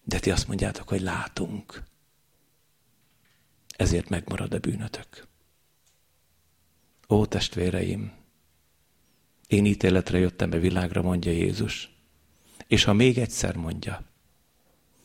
[0.05, 1.83] De ti azt mondjátok, hogy látunk.
[3.77, 5.27] Ezért megmarad a bűnötök.
[7.09, 8.13] Ó, testvéreim,
[9.47, 11.91] én ítéletre jöttem be világra, mondja Jézus.
[12.67, 14.03] És ha még egyszer mondja,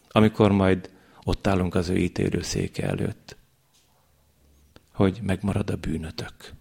[0.08, 0.89] amikor majd
[1.23, 3.38] ott állunk az ő ítélőszéke előtt,
[4.93, 6.54] hogy megmarad a bűnötök.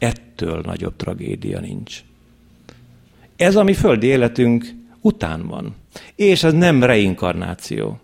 [0.00, 2.02] Ettől nagyobb tragédia nincs.
[3.36, 5.74] Ez a mi földi életünk után van.
[6.14, 8.00] És ez nem reinkarnáció.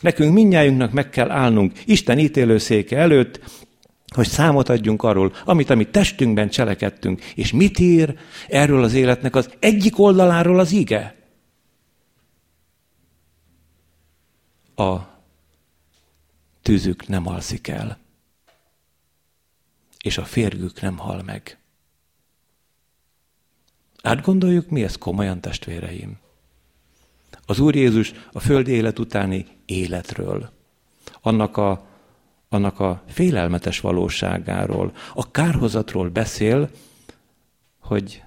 [0.00, 3.40] Nekünk mindnyájunknak meg kell állnunk Isten ítélőszéke előtt,
[4.14, 7.22] hogy számot adjunk arról, amit a mi testünkben cselekedtünk.
[7.34, 11.14] És mit ír erről az életnek az egyik oldaláról az ige?
[14.74, 14.96] A
[16.62, 17.98] tűzük nem alszik el,
[20.06, 21.58] és a férgük nem hal meg.
[24.02, 26.18] Átgondoljuk mi ez komolyan, testvéreim?
[27.46, 30.50] Az Úr Jézus a földi élet utáni életről,
[31.20, 31.86] annak a,
[32.48, 36.70] annak a félelmetes valóságáról, a kárhozatról beszél,
[37.78, 38.22] hogy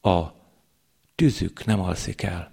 [0.00, 0.22] a
[1.14, 2.52] tüzük nem alszik el,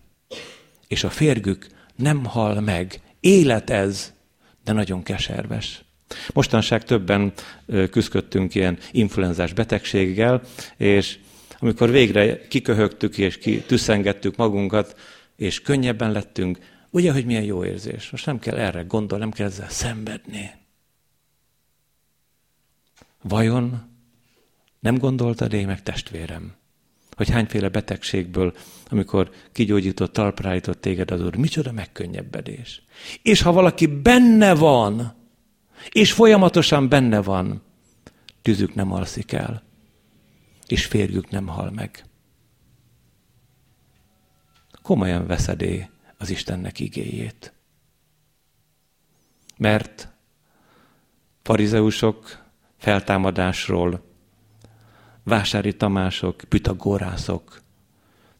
[0.87, 3.01] és a férgük nem hal meg.
[3.19, 4.13] Élet ez,
[4.63, 5.83] de nagyon keserves.
[6.33, 7.33] Mostanság többen
[7.91, 10.41] küzdöttünk ilyen influenzás betegséggel,
[10.77, 11.19] és
[11.59, 14.99] amikor végre kiköhögtük és kitüsszengettük magunkat,
[15.35, 18.09] és könnyebben lettünk, ugye, hogy milyen jó érzés.
[18.09, 20.51] Most nem kell erre gondolni, nem kell ezzel szenvedni.
[23.21, 23.89] Vajon
[24.79, 26.53] nem gondoltad én meg testvérem,
[27.15, 28.53] hogy hányféle betegségből,
[28.89, 32.83] amikor kigyógyított, talpra téged az Úr, micsoda megkönnyebbedés.
[33.21, 35.20] És ha valaki benne van,
[35.89, 37.61] és folyamatosan benne van,
[38.41, 39.63] tűzük nem alszik el,
[40.67, 42.03] és férjük nem hal meg
[44.81, 47.53] komolyan veszedé az Istennek igéjét.
[49.57, 50.09] Mert
[51.41, 52.45] farizeusok
[52.77, 54.03] feltámadásról,
[55.23, 57.61] vásári tamások, pythagorászok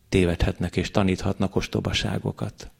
[0.09, 2.71] tévedhetnek és taníthatnak ostobaságokat.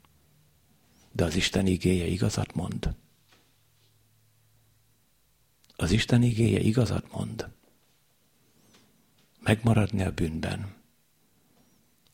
[1.12, 2.95] De az Isten igéje igazat mond.
[5.82, 7.48] Az Isten igéje igazat mond.
[9.39, 10.74] Megmaradni a bűnben.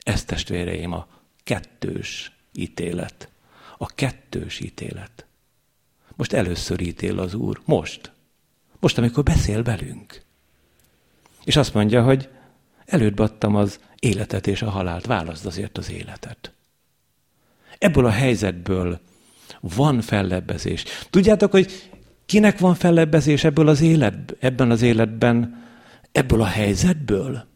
[0.04, 1.08] Ez testvéreim a
[1.44, 3.30] kettős ítélet.
[3.78, 5.26] A kettős ítélet.
[6.16, 7.62] Most először ítél az Úr.
[7.66, 8.12] Most.
[8.80, 10.22] Most, amikor beszél velünk.
[11.44, 12.30] És azt mondja, hogy
[12.86, 16.52] előtt adtam az életet és a halált, válaszd azért az életet.
[17.78, 19.00] Ebből a helyzetből
[19.60, 20.84] van fellebbezés.
[21.10, 21.97] Tudjátok, hogy
[22.28, 25.66] kinek van fellebbezés ebből az élet, ebben az életben,
[26.12, 27.48] ebből a helyzetből?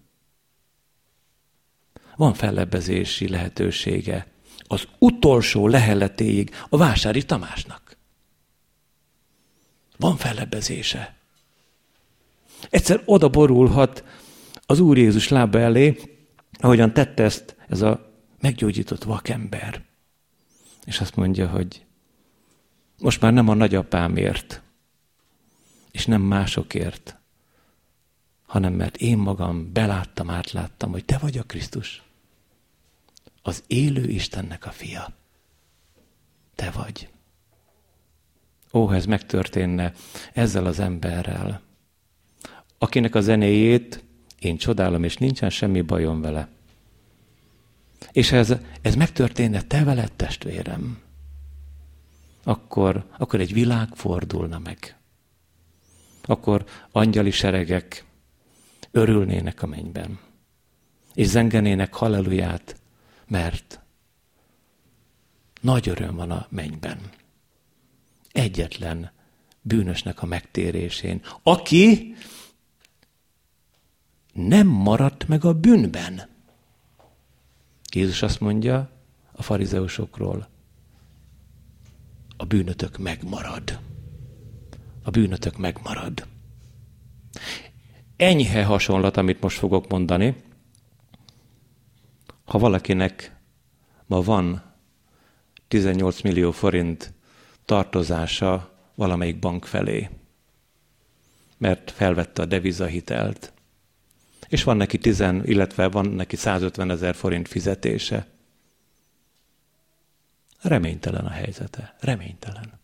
[2.22, 4.28] van fellebbezési lehetősége
[4.68, 7.98] az utolsó leheletéig a vásári Tamásnak.
[9.98, 11.16] Van fellebbezése.
[12.70, 14.04] Egyszer oda borulhat
[14.66, 16.18] az Úr Jézus lába elé,
[16.60, 19.84] ahogyan tette ezt ez a meggyógyított vakember.
[20.86, 21.86] És azt mondja, hogy
[23.02, 24.62] most már nem a nagyapámért,
[25.92, 27.16] és nem másokért,
[28.46, 32.04] hanem mert én magam beláttam, átláttam, hogy te vagy a Krisztus.
[33.42, 35.14] Az élő Istennek a fia.
[36.56, 37.10] Te vagy.
[38.74, 39.94] Ó, ha ez megtörténne
[40.34, 41.62] ezzel az emberrel,
[42.78, 44.04] akinek a zenéjét
[44.40, 46.48] én csodálom, és nincsen semmi bajom vele.
[48.12, 51.02] És ez, ez megtörténne te veled, testvérem,
[52.44, 54.98] akkor, akkor egy világ fordulna meg.
[56.22, 58.06] Akkor angyali seregek
[58.92, 60.20] örülnének a mennyben.
[61.14, 62.82] És zengenének halleluját,
[63.28, 63.80] mert
[65.62, 67.00] nagy öröm van a mennyben.
[68.32, 69.12] Egyetlen
[69.62, 72.16] bűnösnek a megtérésén, aki
[74.34, 76.30] nem maradt meg a bűnben.
[77.94, 78.92] Jézus azt mondja
[79.32, 80.50] a farizeusokról,
[82.42, 83.80] a bűnötök megmarad.
[85.04, 86.28] A bűnötök megmarad.
[88.16, 90.36] Enyhe hasonlat, amit most fogok mondani.
[92.46, 93.36] Ha valakinek
[94.06, 94.64] ma van
[95.68, 97.14] 18 millió forint
[97.66, 100.10] tartozása valamelyik bank felé,
[101.58, 103.54] mert felvette a devizahitelt,
[104.48, 108.28] és van neki 10, illetve van neki 150 ezer forint fizetése.
[110.62, 111.96] Reménytelen a helyzete.
[112.00, 112.80] Reménytelen.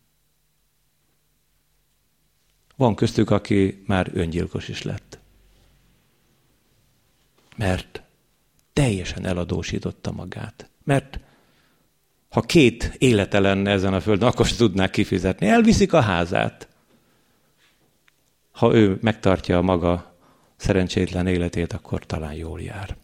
[2.76, 5.18] Van köztük, aki már öngyilkos is lett.
[7.56, 8.02] Mert
[8.72, 10.70] teljesen eladósította magát.
[10.84, 11.20] Mert
[12.28, 15.46] ha két élete lenne ezen a földön, akkor sem tudnák kifizetni.
[15.46, 16.68] Elviszik a házát.
[18.50, 20.16] Ha ő megtartja a maga
[20.56, 22.96] szerencsétlen életét, akkor talán jól jár.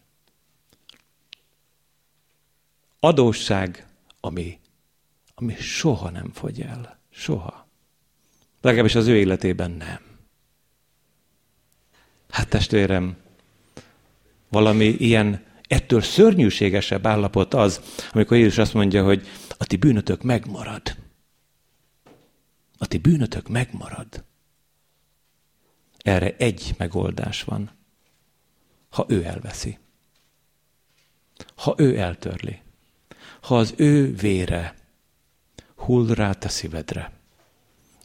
[2.99, 3.87] Adósság,
[4.19, 4.59] ami,
[5.35, 6.99] ami soha nem fogy el.
[7.09, 7.67] Soha.
[8.61, 9.99] Legalábbis az ő életében nem.
[12.29, 13.17] Hát testvérem,
[14.49, 17.81] valami ilyen ettől szörnyűségesebb állapot az,
[18.11, 19.27] amikor Jézus azt mondja, hogy
[19.57, 20.95] a ti bűnötök megmarad.
[22.77, 24.23] A ti bűnötök megmarad.
[25.97, 27.71] Erre egy megoldás van.
[28.89, 29.77] Ha ő elveszi.
[31.55, 32.61] Ha ő eltörli.
[33.41, 34.84] Ha az ő vére
[35.85, 37.11] hull rá te szívedre,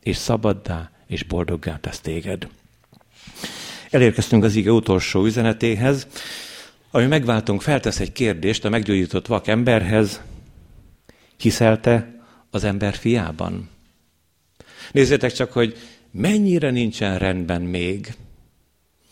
[0.00, 2.48] és szabaddá és boldoggá tesz téged.
[3.90, 6.06] Elérkeztünk az ige utolsó üzenetéhez,
[6.90, 10.20] ami megváltunk, feltesz egy kérdést a meggyógyított vak emberhez,
[11.36, 13.68] hiszelte az ember fiában?
[14.92, 15.76] Nézzétek csak, hogy
[16.10, 18.14] mennyire nincsen rendben még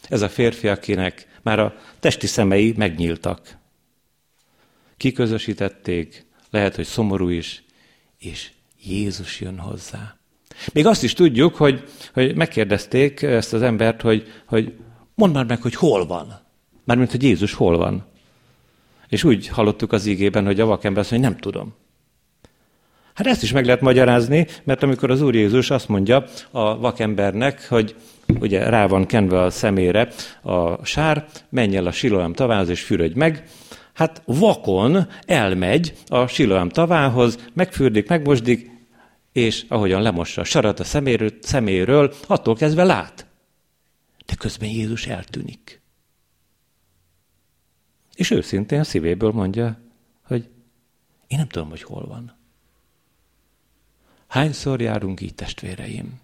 [0.09, 3.57] ez a férfi, akinek már a testi szemei megnyíltak.
[4.97, 7.63] Kiközösítették, lehet, hogy szomorú is,
[8.19, 8.51] és
[8.85, 10.17] Jézus jön hozzá.
[10.73, 14.73] Még azt is tudjuk, hogy, hogy megkérdezték ezt az embert, hogy, hogy
[15.15, 16.41] mondd már meg, hogy hol van.
[16.85, 18.07] Mármint, hogy Jézus hol van.
[19.09, 21.75] És úgy hallottuk az ígében, hogy a vakember azt mondja, hogy nem tudom.
[23.15, 27.69] Hát ezt is meg lehet magyarázni, mert amikor az Úr Jézus azt mondja a vakembernek,
[27.69, 27.95] hogy
[28.41, 30.09] ugye rá van kenve a szemére
[30.43, 33.49] a sár, menj el a Siloám tavához és fürödj meg,
[33.99, 38.71] hát vakon elmegy a Siloám tavához, megfürdik, megmosdik,
[39.33, 43.27] és ahogyan lemossa a sarat a szeméről, szeméről, attól kezdve lát.
[44.27, 45.81] De közben Jézus eltűnik.
[48.15, 49.81] És őszintén a szívéből mondja,
[50.23, 50.49] hogy
[51.27, 52.37] én nem tudom, hogy hol van.
[54.27, 56.21] Hányszor járunk így, testvéreim?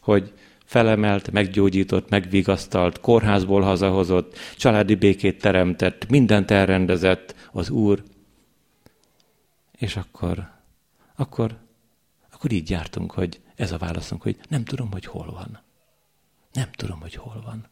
[0.00, 0.32] Hogy
[0.70, 8.02] felemelt, meggyógyított, megvigasztalt, kórházból hazahozott, családi békét teremtett, mindent elrendezett az Úr.
[9.72, 10.50] És akkor,
[11.16, 11.56] akkor,
[12.32, 15.60] akkor így jártunk, hogy ez a válaszunk, hogy nem tudom, hogy hol van.
[16.52, 17.68] Nem tudom, hogy hol van.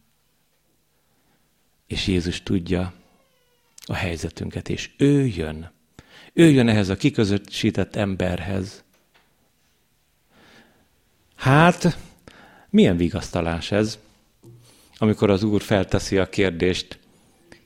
[1.86, 2.92] És Jézus tudja
[3.84, 5.70] a helyzetünket, és ő jön.
[6.32, 8.84] Ő jön ehhez a kiközösített emberhez,
[11.38, 11.98] Hát,
[12.70, 13.98] milyen vigasztalás ez,
[14.98, 16.98] amikor az Úr felteszi a kérdést,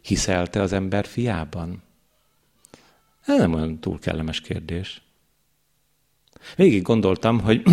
[0.00, 1.82] hiszelte az ember fiában?
[3.24, 5.02] Ez nem olyan túl kellemes kérdés.
[6.56, 7.62] Végig gondoltam, hogy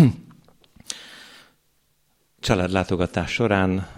[2.40, 3.88] családlátogatás során,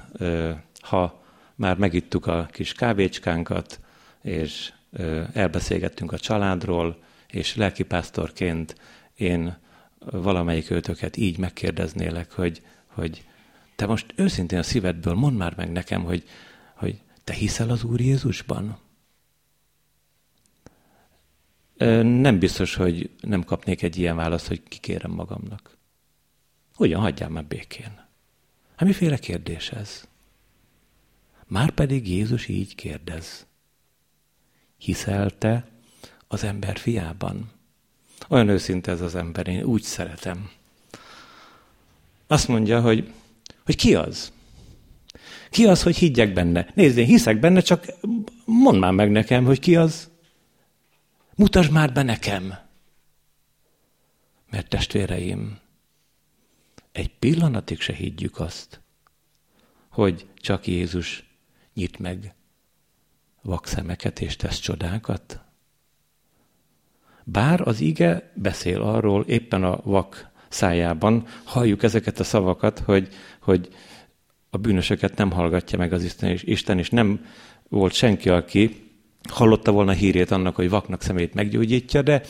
[0.80, 1.22] ha
[1.55, 3.80] már megittuk a kis kávécskánkat,
[4.22, 4.72] és
[5.33, 8.76] elbeszélgettünk a családról, és lelkipásztorként
[9.14, 9.57] én
[9.99, 12.62] valamelyik őtöket így megkérdeznélek, hogy,
[12.93, 13.24] hogy
[13.76, 16.28] te most őszintén a szívedből mondd már meg nekem, hogy,
[16.74, 18.78] hogy te hiszel az Úr Jézusban?
[22.03, 25.76] Nem biztos, hogy nem kapnék egy ilyen választ, hogy kikérem magamnak.
[26.74, 28.07] Hogyan hagyjál már békén?
[28.76, 30.09] Hát miféle kérdés ez?
[31.47, 33.47] Márpedig Jézus így kérdez.
[34.76, 35.68] Hiszel te
[36.28, 37.51] az ember fiában?
[38.28, 40.51] Olyan őszinte ez az ember, én úgy szeretem.
[42.33, 43.12] Azt mondja, hogy,
[43.64, 44.33] hogy ki az?
[45.51, 46.70] Ki az, hogy higgyek benne?
[46.74, 47.87] Nézd, én hiszek benne, csak
[48.45, 50.11] mondd már meg nekem, hogy ki az.
[51.35, 52.55] Mutasd már be nekem.
[54.51, 55.59] Mert testvéreim,
[56.93, 58.80] egy pillanatig se higgyük azt,
[59.89, 61.24] hogy csak Jézus
[61.74, 62.35] nyit meg
[63.43, 65.41] vakszemeket és tesz csodákat.
[67.24, 71.26] Bár az ige beszél arról, éppen a vak szájában.
[71.44, 73.09] Halljuk ezeket a szavakat, hogy,
[73.40, 73.68] hogy
[74.50, 76.90] a bűnösöket nem hallgatja meg az Isten, és Isten is.
[76.90, 77.26] Nem
[77.68, 78.90] volt senki, aki
[79.28, 82.22] hallotta volna hírét annak, hogy vaknak szemét meggyógyítja, de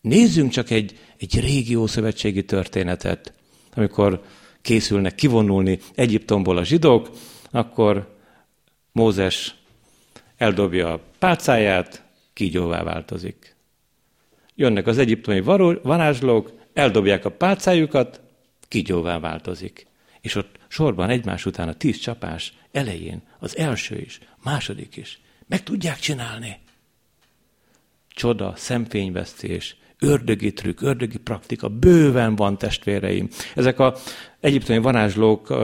[0.00, 3.32] nézzünk csak egy, egy régi ószövetségi történetet,
[3.74, 4.22] amikor
[4.62, 7.10] készülnek kivonulni Egyiptomból a zsidók,
[7.50, 8.16] akkor
[8.92, 9.54] Mózes
[10.36, 13.56] eldobja a pálcáját, kígyóvá változik.
[14.54, 15.40] Jönnek az egyiptomi
[15.82, 18.20] varázslók, eldobják a pálcájukat,
[18.68, 19.86] kígyóvá változik.
[20.20, 25.20] És ott sorban egymás után a tíz csapás elején az első is, második is.
[25.46, 26.58] Meg tudják csinálni.
[28.08, 33.28] Csoda, szemfényvesztés, ördögi trükk, ördögi praktika, bőven van testvéreim.
[33.54, 33.96] Ezek a
[34.40, 35.54] egyiptomi varázslók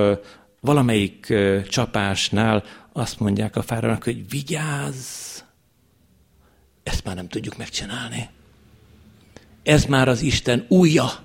[0.61, 1.35] valamelyik
[1.69, 5.41] csapásnál azt mondják a fáranak, hogy vigyázz,
[6.83, 8.29] ezt már nem tudjuk megcsinálni.
[9.69, 11.25] Ez már az Isten újja.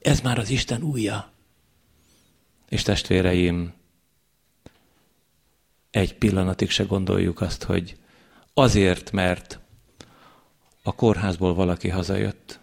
[0.00, 1.32] Ez már az Isten újja.
[2.68, 3.72] És testvéreim,
[5.90, 7.96] egy pillanatig se gondoljuk azt, hogy
[8.54, 9.58] azért, mert
[10.82, 12.58] a kórházból valaki hazajött,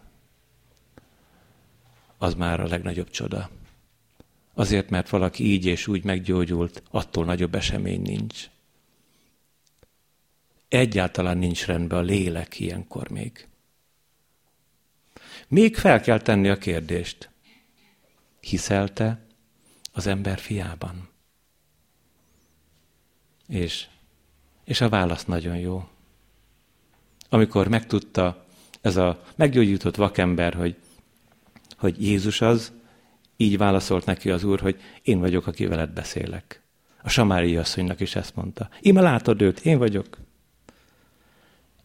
[2.17, 3.49] az már a legnagyobb csoda.
[4.53, 8.49] Azért, mert valaki így és úgy meggyógyult, attól nagyobb esemény nincs.
[10.67, 13.49] Egyáltalán nincs rendben a lélek ilyenkor még.
[15.49, 17.29] Még fel kell tenni a kérdést.
[18.39, 19.25] Hiszelte
[19.93, 21.09] az ember fiában?
[23.47, 23.87] És,
[24.63, 25.87] és a válasz nagyon jó.
[27.29, 28.45] Amikor megtudta
[28.81, 30.75] ez a meggyógyított vakember, hogy,
[31.77, 32.71] hogy Jézus az,
[33.37, 36.63] így válaszolt neki az úr, hogy én vagyok, aki veled beszélek.
[37.03, 38.69] A samári asszonynak is ezt mondta.
[38.81, 40.17] Íme látod őt, én vagyok.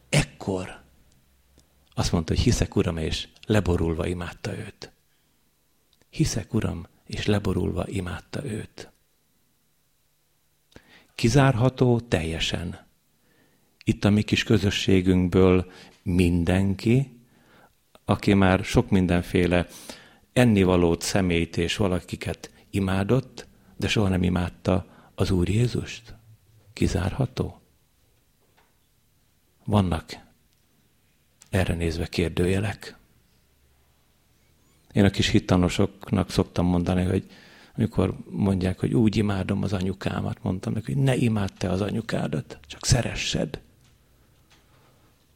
[0.09, 0.84] Ekkor
[1.95, 4.93] azt mondta, hogy hiszek, Uram, és leborulva imádta őt.
[6.11, 8.91] Hiszek, Uram, és leborulva imádta őt.
[11.15, 12.87] Kizárható teljesen.
[13.85, 15.73] Itt a mi kis közösségünkből
[16.03, 17.21] mindenki,
[18.05, 19.67] aki már sok mindenféle
[20.33, 26.15] ennivalót, szemét és valakiket imádott, de soha nem imádta az Úr Jézust?
[26.73, 27.61] Kizárható?
[29.65, 30.23] Vannak
[31.55, 32.97] erre nézve kérdőjelek.
[34.93, 37.31] Én a kis hittanosoknak szoktam mondani, hogy
[37.77, 42.59] amikor mondják, hogy úgy imádom az anyukámat, mondtam neki, hogy ne imád te az anyukádat,
[42.67, 43.61] csak szeressed.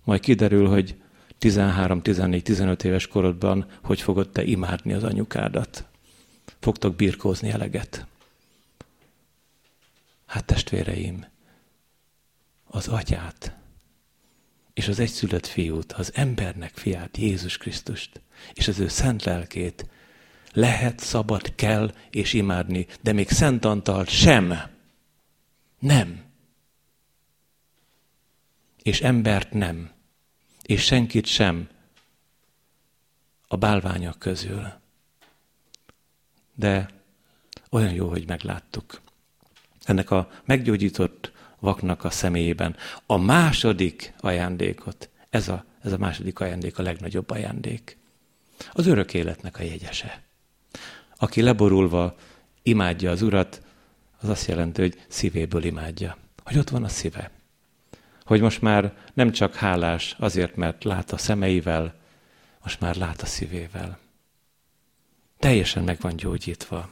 [0.05, 1.01] Majd kiderül, hogy
[1.39, 5.85] 13, 14, 15 éves korodban hogy fogod te imádni az anyukádat.
[6.59, 8.07] Fogtok birkózni eleget.
[10.27, 11.27] Hát testvéreim,
[12.65, 13.58] az atyát
[14.79, 18.21] és az egyszülött fiút, az embernek fiát, Jézus Krisztust,
[18.53, 19.89] és az ő szent lelkét
[20.53, 24.55] lehet, szabad, kell és imádni, de még Szent Antalt sem.
[25.79, 26.25] Nem.
[28.83, 29.91] És embert nem
[30.63, 31.69] és senkit sem
[33.49, 34.73] a bálványok közül.
[36.55, 36.91] De
[37.71, 39.01] olyan jó, hogy megláttuk.
[39.83, 46.79] Ennek a meggyógyított vaknak a személyében a második ajándékot, ez a, ez a második ajándék
[46.79, 47.99] a legnagyobb ajándék.
[48.73, 50.23] Az örök életnek a jegyese.
[51.17, 52.17] Aki leborulva
[52.63, 53.63] imádja az Urat,
[54.21, 56.17] az azt jelenti, hogy szívéből imádja.
[56.45, 57.31] Hogy ott van a szíve
[58.29, 61.95] hogy most már nem csak hálás azért, mert lát a szemeivel,
[62.63, 63.99] most már lát a szívével.
[65.39, 66.91] Teljesen meg van gyógyítva.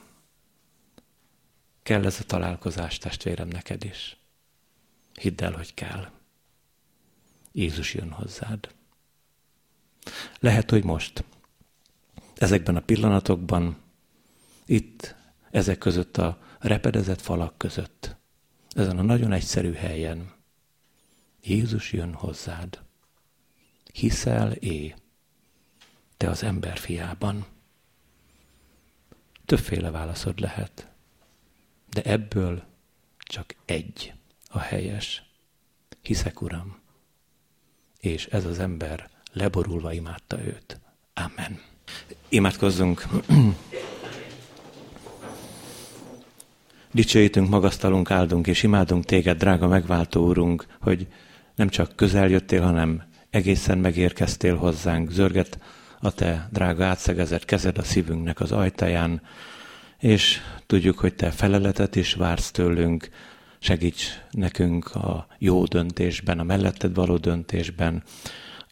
[1.83, 4.17] Kell ez a találkozás, testvérem, neked is.
[5.21, 6.11] Hidd el, hogy kell.
[7.53, 8.75] Jézus jön hozzád.
[10.39, 11.25] Lehet, hogy most,
[12.35, 13.77] ezekben a pillanatokban,
[14.67, 15.15] itt,
[15.51, 18.17] ezek között a repedezett falak között,
[18.69, 20.35] ezen a nagyon egyszerű helyen,
[21.43, 22.83] Jézus jön hozzád.
[23.93, 24.95] Hiszel é,
[26.17, 27.47] te az ember fiában.
[29.45, 30.91] Többféle válaszod lehet,
[31.89, 32.65] de ebből
[33.19, 34.16] csak egy
[34.57, 35.23] a helyes.
[36.03, 36.79] Hiszek, Uram.
[38.01, 40.81] És ez az ember leborulva imádta őt.
[41.15, 41.61] Amen.
[42.29, 43.07] Imádkozzunk.
[46.93, 51.07] Dicsőítünk, magasztalunk, áldunk és imádunk téged, drága megváltó úrunk, hogy
[51.55, 55.59] nem csak közel jöttél, hanem egészen megérkeztél hozzánk, zörget
[56.01, 59.23] a te drága átszegezett kezed a szívünknek az ajtaján,
[59.99, 63.09] és tudjuk, hogy te feleletet is vársz tőlünk,
[63.67, 68.03] segíts nekünk a jó döntésben, a melletted való döntésben,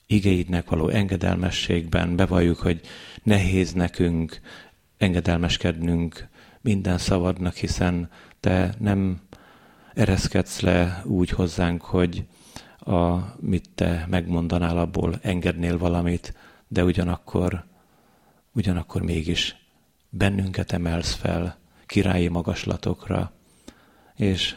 [0.07, 2.81] igéidnek való engedelmességben, bevalljuk, hogy
[3.23, 4.41] nehéz nekünk
[4.97, 6.29] engedelmeskednünk
[6.61, 9.21] minden szavadnak, hiszen te nem
[9.95, 12.25] ereszkedsz le úgy hozzánk, hogy
[12.79, 16.35] a, mit te megmondanál, abból engednél valamit,
[16.69, 17.65] de ugyanakkor,
[18.53, 19.57] ugyanakkor mégis
[20.11, 23.33] bennünket emelsz fel királyi magaslatokra,
[24.17, 24.57] és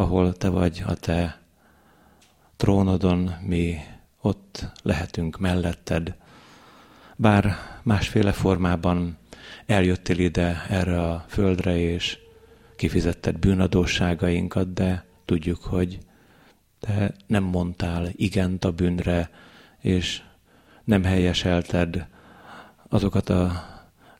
[0.00, 1.40] ahol te vagy a te
[2.56, 3.76] trónodon, mi
[4.20, 6.14] ott lehetünk melletted,
[7.16, 9.18] bár másféle formában
[9.66, 12.18] eljöttél ide erre a földre, és
[12.76, 15.98] kifizetted bűnadóságainkat, de tudjuk, hogy
[16.80, 19.30] te nem mondtál igent a bűnre,
[19.80, 20.22] és
[20.84, 22.06] nem helyeselted
[22.88, 23.64] azokat a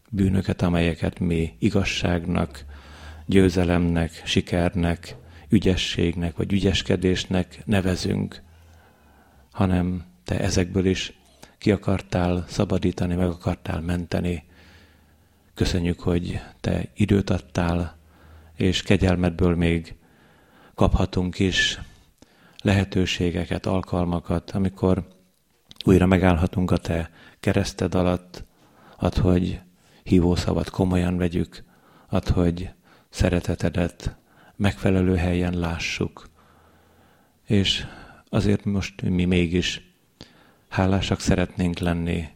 [0.08, 2.64] bűnöket, amelyeket mi igazságnak,
[3.26, 5.18] győzelemnek, sikernek,
[5.50, 8.42] ügyességnek vagy ügyeskedésnek nevezünk,
[9.52, 11.12] hanem te ezekből is
[11.58, 14.44] ki akartál szabadítani, meg akartál menteni.
[15.54, 17.98] Köszönjük, hogy te időt adtál,
[18.56, 19.94] és kegyelmedből még
[20.74, 21.80] kaphatunk is
[22.62, 25.08] lehetőségeket, alkalmakat, amikor
[25.84, 28.44] újra megállhatunk a te kereszted alatt,
[28.96, 29.60] ad, hogy
[30.02, 31.64] hívószavat komolyan vegyük,
[32.08, 32.70] ad, hogy
[33.08, 34.16] szeretetedet
[34.60, 36.28] megfelelő helyen lássuk.
[37.46, 37.86] És
[38.28, 39.82] azért most mi mégis
[40.68, 42.28] hálásak szeretnénk lenni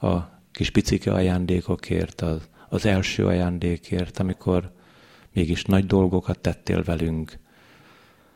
[0.00, 0.16] a
[0.52, 4.72] kis picike ajándékokért, az, az első ajándékért, amikor
[5.32, 7.38] mégis nagy dolgokat tettél velünk.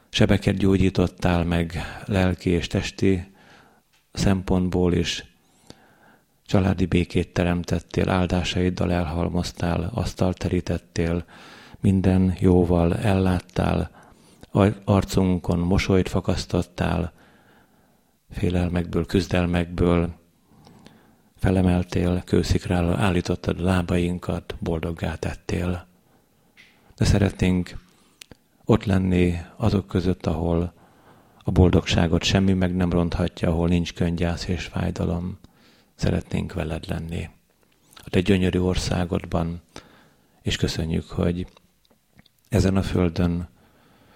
[0.09, 3.33] Sebeket gyógyítottál meg lelki és testi
[4.13, 5.25] szempontból is,
[6.47, 11.25] családi békét teremtettél, áldásaiddal elhalmoztál, asztalt terítettél,
[11.83, 13.91] minden jóval elláttál,
[14.85, 17.13] arcunkon mosolyt fakasztottál,
[18.31, 20.15] félelmekből, küzdelmekből,
[21.37, 25.87] felemeltél, kőszikrára állítottad lábainkat, boldoggá tettél.
[26.97, 27.77] De szeretnénk
[28.65, 30.73] ott lenni azok között, ahol
[31.45, 35.39] a boldogságot semmi meg nem ronthatja, ahol nincs könygyász és fájdalom.
[35.95, 37.29] Szeretnénk veled lenni.
[37.95, 39.61] A te gyönyörű országodban,
[40.43, 41.47] és köszönjük, hogy
[42.53, 43.49] ezen a földön,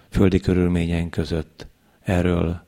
[0.08, 1.66] földi körülményeink között
[2.00, 2.64] erről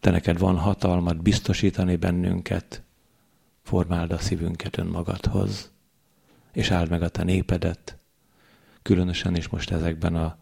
[0.00, 2.82] te neked van hatalmad biztosítani bennünket,
[3.62, 5.70] formáld a szívünket önmagadhoz,
[6.52, 7.98] és áld meg a te népedet,
[8.82, 10.36] különösen is most ezekben a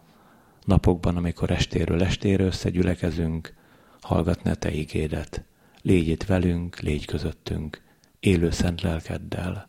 [0.64, 3.55] napokban, amikor estéről estére összegyülekezünk,
[4.01, 5.45] hallgatni a te igédet.
[5.82, 7.82] Légy itt velünk, légy közöttünk,
[8.20, 9.68] élő szent lelkeddel.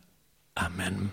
[0.54, 1.12] Amen.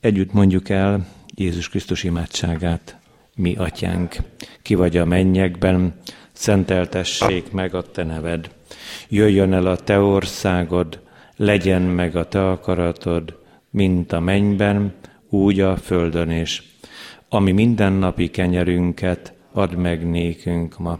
[0.00, 1.06] Együtt mondjuk el
[1.40, 2.98] Jézus Krisztus imádságát,
[3.34, 4.16] mi atyánk,
[4.62, 5.94] ki vagy a mennyekben,
[6.32, 8.50] szenteltessék meg a te neved.
[9.08, 11.00] Jöjjön el a te országod,
[11.36, 13.38] legyen meg a te akaratod,
[13.70, 14.94] mint a mennyben,
[15.28, 16.62] úgy a földön is.
[17.28, 20.98] Ami mindennapi kenyerünket add meg nékünk ma,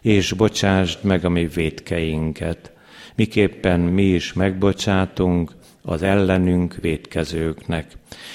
[0.00, 2.72] és bocsásd meg a mi védkeinket,
[3.14, 5.52] miképpen mi is megbocsátunk
[5.82, 7.92] az ellenünk védkezőknek.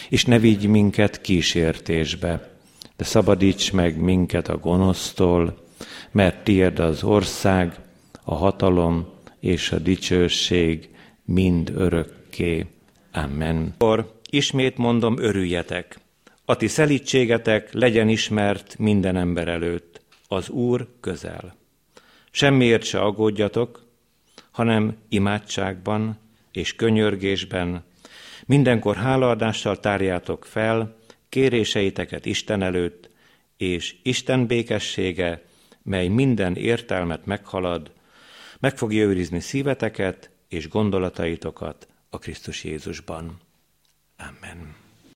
[0.09, 2.49] És ne vigy minket kísértésbe,
[2.97, 5.65] de szabadíts meg minket a gonosztól,
[6.11, 7.75] mert tiéd az ország,
[8.23, 9.07] a hatalom
[9.39, 10.89] és a dicsőség
[11.25, 12.65] mind örökké.
[13.13, 13.73] Amen.
[13.73, 15.99] Akkor ismét mondom, örüljetek.
[16.45, 20.01] A ti szelítségetek legyen ismert minden ember előtt.
[20.27, 21.55] Az Úr közel.
[22.31, 23.85] Semmiért se aggódjatok,
[24.51, 26.17] hanem imádságban
[26.57, 27.83] és könyörgésben
[28.45, 30.95] mindenkor hálaadással tárjátok fel
[31.29, 33.09] kéréseiteket Isten előtt,
[33.57, 35.43] és Isten békessége,
[35.83, 37.91] mely minden értelmet meghalad,
[38.59, 43.37] meg fogja őrizni szíveteket és gondolataitokat a Krisztus Jézusban.
[44.17, 44.86] Amen.